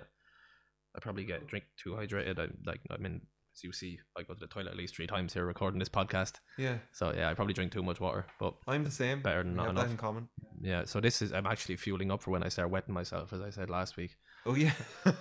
I 0.95 0.99
probably 0.99 1.25
get 1.25 1.47
drink 1.47 1.65
too 1.77 1.91
hydrated. 1.91 2.39
I 2.39 2.47
like 2.65 2.79
I 2.89 2.97
mean, 2.97 3.21
as 3.53 3.63
you 3.65 3.73
see, 3.73 3.99
I 4.17 4.23
go 4.23 4.33
to 4.33 4.39
the 4.39 4.47
toilet 4.47 4.69
at 4.71 4.77
least 4.77 4.95
three 4.95 5.07
times 5.07 5.33
here 5.33 5.45
recording 5.45 5.79
this 5.79 5.89
podcast. 5.89 6.35
Yeah, 6.57 6.77
So 6.93 7.11
yeah, 7.13 7.29
I 7.29 7.33
probably 7.33 7.53
drink 7.53 7.73
too 7.73 7.83
much 7.83 7.99
water. 7.99 8.25
But 8.39 8.53
I'm 8.65 8.85
the 8.85 8.91
same. 8.91 9.21
Better 9.21 9.43
than 9.43 9.51
We 9.51 9.57
not 9.57 9.69
enough. 9.71 9.89
in 9.91 9.97
common. 9.97 10.29
yeah, 10.61 10.85
so 10.85 11.01
this 11.01 11.21
is 11.21 11.33
I'm 11.33 11.47
actually 11.47 11.75
fueling 11.75 12.11
up 12.11 12.21
for 12.23 12.31
when 12.31 12.43
I 12.43 12.49
start 12.49 12.69
wetting 12.69 12.93
myself, 12.93 13.33
as 13.33 13.41
I 13.41 13.49
said 13.49 13.69
last 13.69 13.97
week. 13.97 14.15
Oh 14.45 14.55
yeah. 14.55 14.71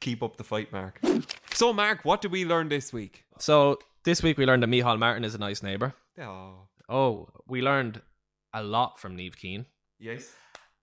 Keep 0.00 0.22
up 0.22 0.36
the 0.36 0.44
fight, 0.44 0.72
Mark. 0.72 1.00
So, 1.54 1.72
Mark, 1.72 2.04
what 2.04 2.20
did 2.20 2.30
we 2.30 2.44
learn 2.44 2.68
this 2.68 2.92
week? 2.92 3.24
So 3.38 3.78
this 4.06 4.22
week 4.22 4.38
we 4.38 4.46
learned 4.46 4.62
that 4.62 4.68
Micheál 4.70 4.98
Martin 5.00 5.24
is 5.24 5.34
a 5.34 5.38
nice 5.38 5.62
neighbor. 5.62 5.92
Oh, 6.18 6.68
Oh, 6.88 7.28
we 7.48 7.60
learned 7.60 8.00
a 8.54 8.62
lot 8.62 9.00
from 9.00 9.16
Neve 9.16 9.36
Keane, 9.36 9.66
yes. 9.98 10.30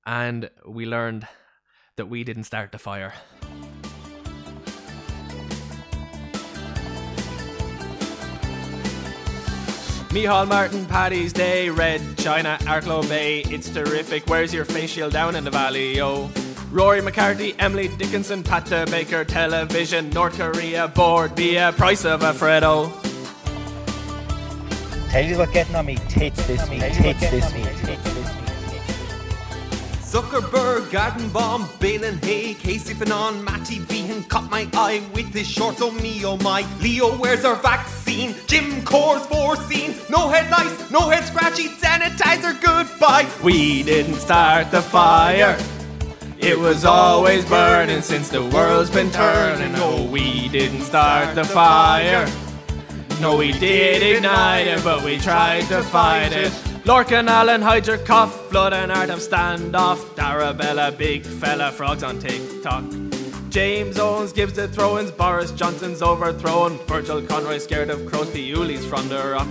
and 0.06 0.50
we 0.68 0.86
learned 0.86 1.26
that 1.96 2.08
we 2.08 2.26
didn't 2.26 2.44
start 2.44 2.74
the 2.74 2.78
fire. 2.78 3.14
Micheál 10.10 10.48
Martin, 10.48 10.86
Paddy's 10.86 11.34
Day, 11.34 11.70
Red 11.70 12.02
China, 12.18 12.58
Arklow 12.62 13.08
Bay, 13.10 13.40
it's 13.50 13.70
terrific. 13.70 14.28
Where's 14.28 14.54
your 14.54 14.66
face 14.66 14.92
shield 14.92 15.14
down 15.14 15.36
in 15.36 15.44
the 15.44 15.50
valley, 15.50 15.98
yo? 15.98 16.30
Rory 16.70 17.02
McCarthy, 17.02 17.56
Emily 17.60 17.88
Dickinson, 17.88 18.44
Patta 18.44 18.86
Baker, 18.92 19.24
Television, 19.24 20.10
North 20.12 20.38
Korea, 20.38 20.88
board 20.88 21.32
via 21.36 21.72
price 21.72 22.06
of 22.06 22.22
a 22.22 22.32
Freddo. 22.34 23.03
Tell 25.14 25.24
you 25.24 25.38
what 25.38 25.54
getting 25.54 25.76
on 25.76 25.86
me 25.86 25.96
tits 26.10 26.44
this 26.48 26.68
week, 26.72 26.80
tits 26.80 27.20
this 27.30 27.54
week, 27.54 27.66
tits 27.66 28.04
this 28.04 28.36
week. 28.36 28.50
Zuckerberg, 30.02 30.92
Garden 30.92 31.30
Bomb, 31.30 31.70
Balin 31.80 32.18
Hay, 32.24 32.56
Casey 32.56 32.96
Fanon, 32.96 33.44
Matty 33.44 33.78
Behan 33.82 34.24
caught 34.24 34.50
my 34.50 34.68
eye 34.74 35.04
with 35.14 35.32
his 35.32 35.48
shorts, 35.48 35.84
oh 35.84 35.92
me, 35.92 36.26
oh 36.26 36.38
my. 36.38 36.66
Leo 36.80 37.16
wears 37.20 37.46
our 37.46 37.58
vaccine, 37.58 38.34
Jim 38.48 38.84
Core's 38.86 39.24
foreseen, 39.28 39.94
no 40.10 40.30
head 40.30 40.50
lice, 40.50 40.90
no 40.90 41.08
head 41.10 41.24
scratchy, 41.26 41.68
sanitizer, 41.68 42.60
goodbye. 42.60 43.30
We 43.44 43.84
didn't 43.84 44.16
start 44.16 44.72
the 44.72 44.82
fire. 44.82 45.56
It 46.40 46.58
was 46.58 46.86
always 46.86 47.46
burning 47.46 48.02
since 48.02 48.30
the 48.30 48.44
world's 48.44 48.90
been 48.90 49.12
turning. 49.12 49.74
No, 49.74 50.06
we 50.06 50.50
didn't 50.50 50.82
start 50.82 51.36
the 51.36 51.44
fire. 51.44 52.28
No, 53.22 53.38
we 53.38 53.52
did 53.54 54.04
ignite 54.04 54.68
it, 54.68 54.84
but 54.84 55.04
we 55.04 55.18
tried 55.18 55.66
to 55.68 55.82
fight 55.84 56.34
it. 56.34 56.52
Lorcan, 56.84 57.30
Allen, 57.30 57.62
your 57.86 57.98
cough, 58.00 58.50
flood 58.50 58.74
and 58.74 58.92
art 58.92 59.10
of 59.10 59.20
standoff. 59.20 59.98
Darabella, 60.16 60.98
big 60.98 61.26
fella, 61.26 61.72
frogs 61.72 62.04
on 62.04 62.20
TikTok. 62.20 62.84
James 63.50 64.00
Owens 64.00 64.34
gives 64.34 64.54
the 64.54 64.68
throw-ins, 64.68 65.12
Boris 65.12 65.52
Johnson's 65.52 66.02
overthrown. 66.02 66.78
Virgil 66.88 67.22
Conroy 67.22 67.60
scared 67.60 67.90
of 67.90 68.06
Crosby 68.06 68.52
Ulis 68.52 68.84
from 68.84 69.08
the 69.08 69.30
rock. 69.30 69.48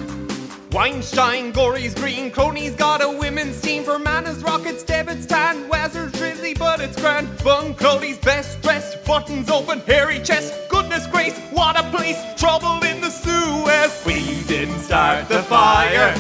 Weinstein, 0.73 1.53
Gory's 1.53 1.95
green, 1.95 2.31
Crony's 2.31 2.75
got 2.75 3.03
a 3.03 3.09
women's 3.09 3.61
team 3.61 3.85
for 3.85 3.99
Mana's 3.99 4.43
Rockets, 4.43 4.83
Devin's 4.83 5.27
tan, 5.27 5.69
Wazer's 5.69 6.13
drizzly, 6.13 6.55
but 6.55 6.81
it's 6.81 7.01
grand. 7.01 7.29
Bunclody's 7.45 8.19
best 8.19 8.61
dressed, 8.63 9.05
buttons 9.05 9.51
open, 9.51 9.81
hairy 9.81 10.19
chest. 10.21 10.53
Goodness 10.93 11.11
grace, 11.11 11.39
what 11.51 11.81
a 11.81 11.85
place! 11.91 12.19
Trouble 12.37 12.85
in 12.85 13.01
the 13.01 13.09
Suez. 13.09 14.05
We 14.05 14.45
didn't 14.47 14.81
start 14.81 15.27
the 15.27 15.43
fire. 15.43 16.15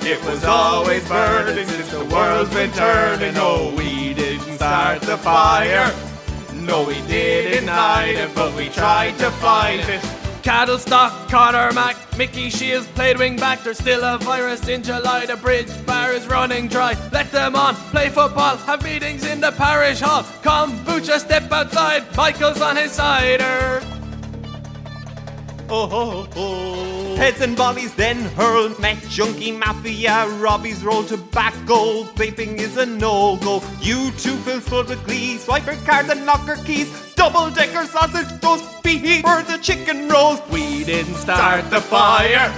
It 0.00 0.20
was 0.24 0.44
always 0.44 1.08
burning 1.08 1.64
since 1.68 1.92
the 1.92 2.04
world's 2.06 2.52
been 2.52 2.72
turning. 2.72 3.34
No, 3.34 3.72
we 3.76 4.12
didn't 4.12 4.56
start 4.56 5.00
the 5.02 5.16
fire. 5.16 5.94
No, 6.54 6.82
we 6.82 7.00
didn't 7.02 7.68
hide 7.68 8.16
it, 8.16 8.34
but 8.34 8.52
we 8.56 8.68
tried 8.68 9.16
to 9.18 9.30
fight 9.30 9.88
it. 9.88 10.02
Cattle 10.42 10.78
stock, 10.78 11.30
Connor 11.30 11.72
Mac, 11.72 11.96
Mickey 12.18 12.50
Shields 12.50 12.88
played 12.88 13.16
wing 13.16 13.36
back. 13.36 13.62
There's 13.62 13.78
still 13.78 14.02
a 14.02 14.18
virus 14.18 14.66
in 14.66 14.82
July. 14.82 15.26
The 15.26 15.36
bridge 15.36 15.70
bar 15.86 16.10
is 16.10 16.26
running 16.26 16.66
dry. 16.66 16.96
Let 17.12 17.30
them 17.30 17.54
on, 17.54 17.76
play 17.92 18.08
football, 18.08 18.56
have 18.56 18.82
meetings 18.82 19.24
in 19.24 19.40
the 19.40 19.52
parish 19.52 20.00
hall. 20.00 20.24
Kombucha, 20.42 21.20
step 21.20 21.52
outside. 21.52 22.04
Michael's 22.16 22.60
on 22.60 22.74
his 22.74 22.90
cider. 22.90 23.73
Oh, 25.70 25.88
oh, 25.90 26.28
oh. 26.36 27.16
Heads 27.16 27.40
and 27.40 27.56
bodies 27.56 27.94
then 27.94 28.16
hurled, 28.36 28.78
met 28.80 29.00
junkie 29.08 29.52
mafia, 29.52 30.28
Robbie's 30.38 30.84
roll 30.84 31.04
tobacco, 31.04 32.04
vaping 32.14 32.58
is 32.58 32.76
a 32.76 32.84
no-go. 32.84 33.62
You 33.80 34.10
two 34.18 34.36
fill 34.38 34.60
full 34.60 34.84
with 34.84 35.02
glee, 35.04 35.38
swiper 35.38 35.82
cards 35.86 36.10
and 36.10 36.26
locker 36.26 36.56
keys, 36.64 37.14
double 37.14 37.50
decker 37.50 37.86
sausage 37.86 38.28
roast, 38.42 38.82
beef 38.82 39.22
for 39.22 39.42
the 39.42 39.58
chicken 39.62 40.08
rolls. 40.08 40.40
We 40.50 40.84
didn't 40.84 41.14
start 41.14 41.70
the 41.70 41.80
fire. 41.80 42.52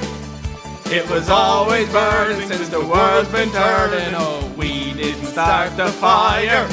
It 0.86 1.08
was 1.10 1.28
always 1.28 1.88
burning 1.90 2.48
since 2.48 2.68
the 2.68 2.80
world's 2.80 3.30
been 3.30 3.50
turning. 3.50 4.14
Oh, 4.16 4.52
we 4.56 4.92
didn't 4.94 5.26
start 5.26 5.76
the 5.76 5.88
fire. 5.88 6.68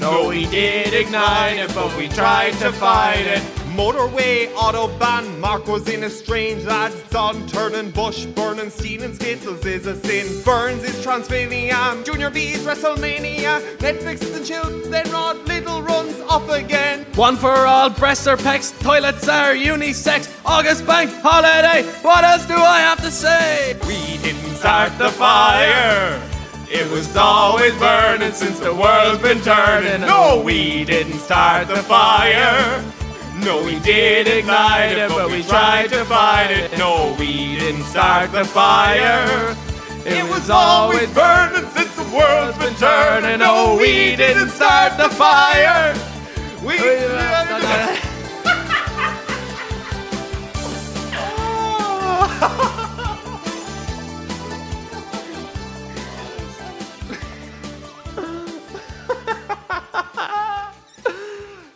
No, 0.00 0.28
we 0.28 0.46
did 0.46 0.94
ignite 0.94 1.58
it, 1.58 1.74
but 1.74 1.96
we 1.96 2.08
tried 2.08 2.54
to 2.54 2.72
fight 2.72 3.26
it. 3.26 3.63
Motorway, 3.74 4.46
autobahn, 4.54 5.36
Mark 5.40 5.66
was 5.66 5.88
in 5.88 6.04
a 6.04 6.08
strange 6.10 6.62
lad's 6.62 6.94
son, 7.10 7.44
turning 7.48 7.90
bush, 7.90 8.24
burning, 8.24 8.70
stealing 8.70 9.12
skittles 9.14 9.66
is 9.66 9.86
a 9.86 9.96
sin. 9.96 10.44
Burns 10.44 10.84
is 10.84 11.02
Transylvania, 11.02 12.00
Junior 12.04 12.30
B's 12.30 12.64
WrestleMania, 12.64 13.60
Netflix 13.78 14.32
and 14.32 14.46
chill, 14.46 14.90
then 14.90 15.10
Rod 15.10 15.38
Little 15.48 15.82
runs 15.82 16.20
off 16.20 16.48
again. 16.50 17.04
One 17.16 17.36
for 17.36 17.50
all, 17.50 17.90
breasts 17.90 18.28
are 18.28 18.36
pecs, 18.36 18.80
toilets 18.80 19.26
are 19.26 19.54
unisex, 19.54 20.32
August 20.46 20.86
bank 20.86 21.10
holiday. 21.20 21.82
What 22.02 22.22
else 22.22 22.46
do 22.46 22.54
I 22.54 22.78
have 22.78 23.02
to 23.02 23.10
say? 23.10 23.76
We 23.88 24.18
didn't 24.18 24.54
start 24.54 24.96
the 24.98 25.10
fire. 25.10 26.22
It 26.70 26.88
was 26.92 27.16
always 27.16 27.74
burning 27.78 28.32
since 28.32 28.60
the 28.60 28.72
world's 28.72 29.20
been 29.20 29.40
turning. 29.40 30.02
No, 30.02 30.40
we 30.44 30.84
didn't 30.84 31.18
start 31.18 31.66
the 31.66 31.82
fire. 31.82 32.93
No, 33.44 33.62
we 33.62 33.78
did 33.80 34.26
ignite 34.26 34.96
it, 34.96 35.10
but 35.10 35.30
we 35.30 35.42
tried 35.42 35.90
to 35.90 36.02
fight 36.06 36.50
it. 36.50 36.78
No, 36.78 37.14
we 37.18 37.58
didn't 37.58 37.82
start 37.84 38.32
the 38.32 38.42
fire. 38.42 39.54
It 40.06 40.24
was 40.30 40.48
always 40.48 41.12
burning 41.12 41.68
since 41.70 41.94
the 41.94 42.04
world's 42.04 42.56
been 42.56 42.74
turning. 42.76 43.40
No, 43.40 43.76
we 43.78 44.16
didn't 44.16 44.48
start 44.48 44.96
the 44.96 45.10
fire. 45.10 45.94
We. 46.64 46.78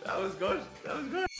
That 0.05 0.19
was 0.19 0.33
good. 0.33 0.61
That 0.83 0.97
was 0.97 1.07
good. 1.07 1.38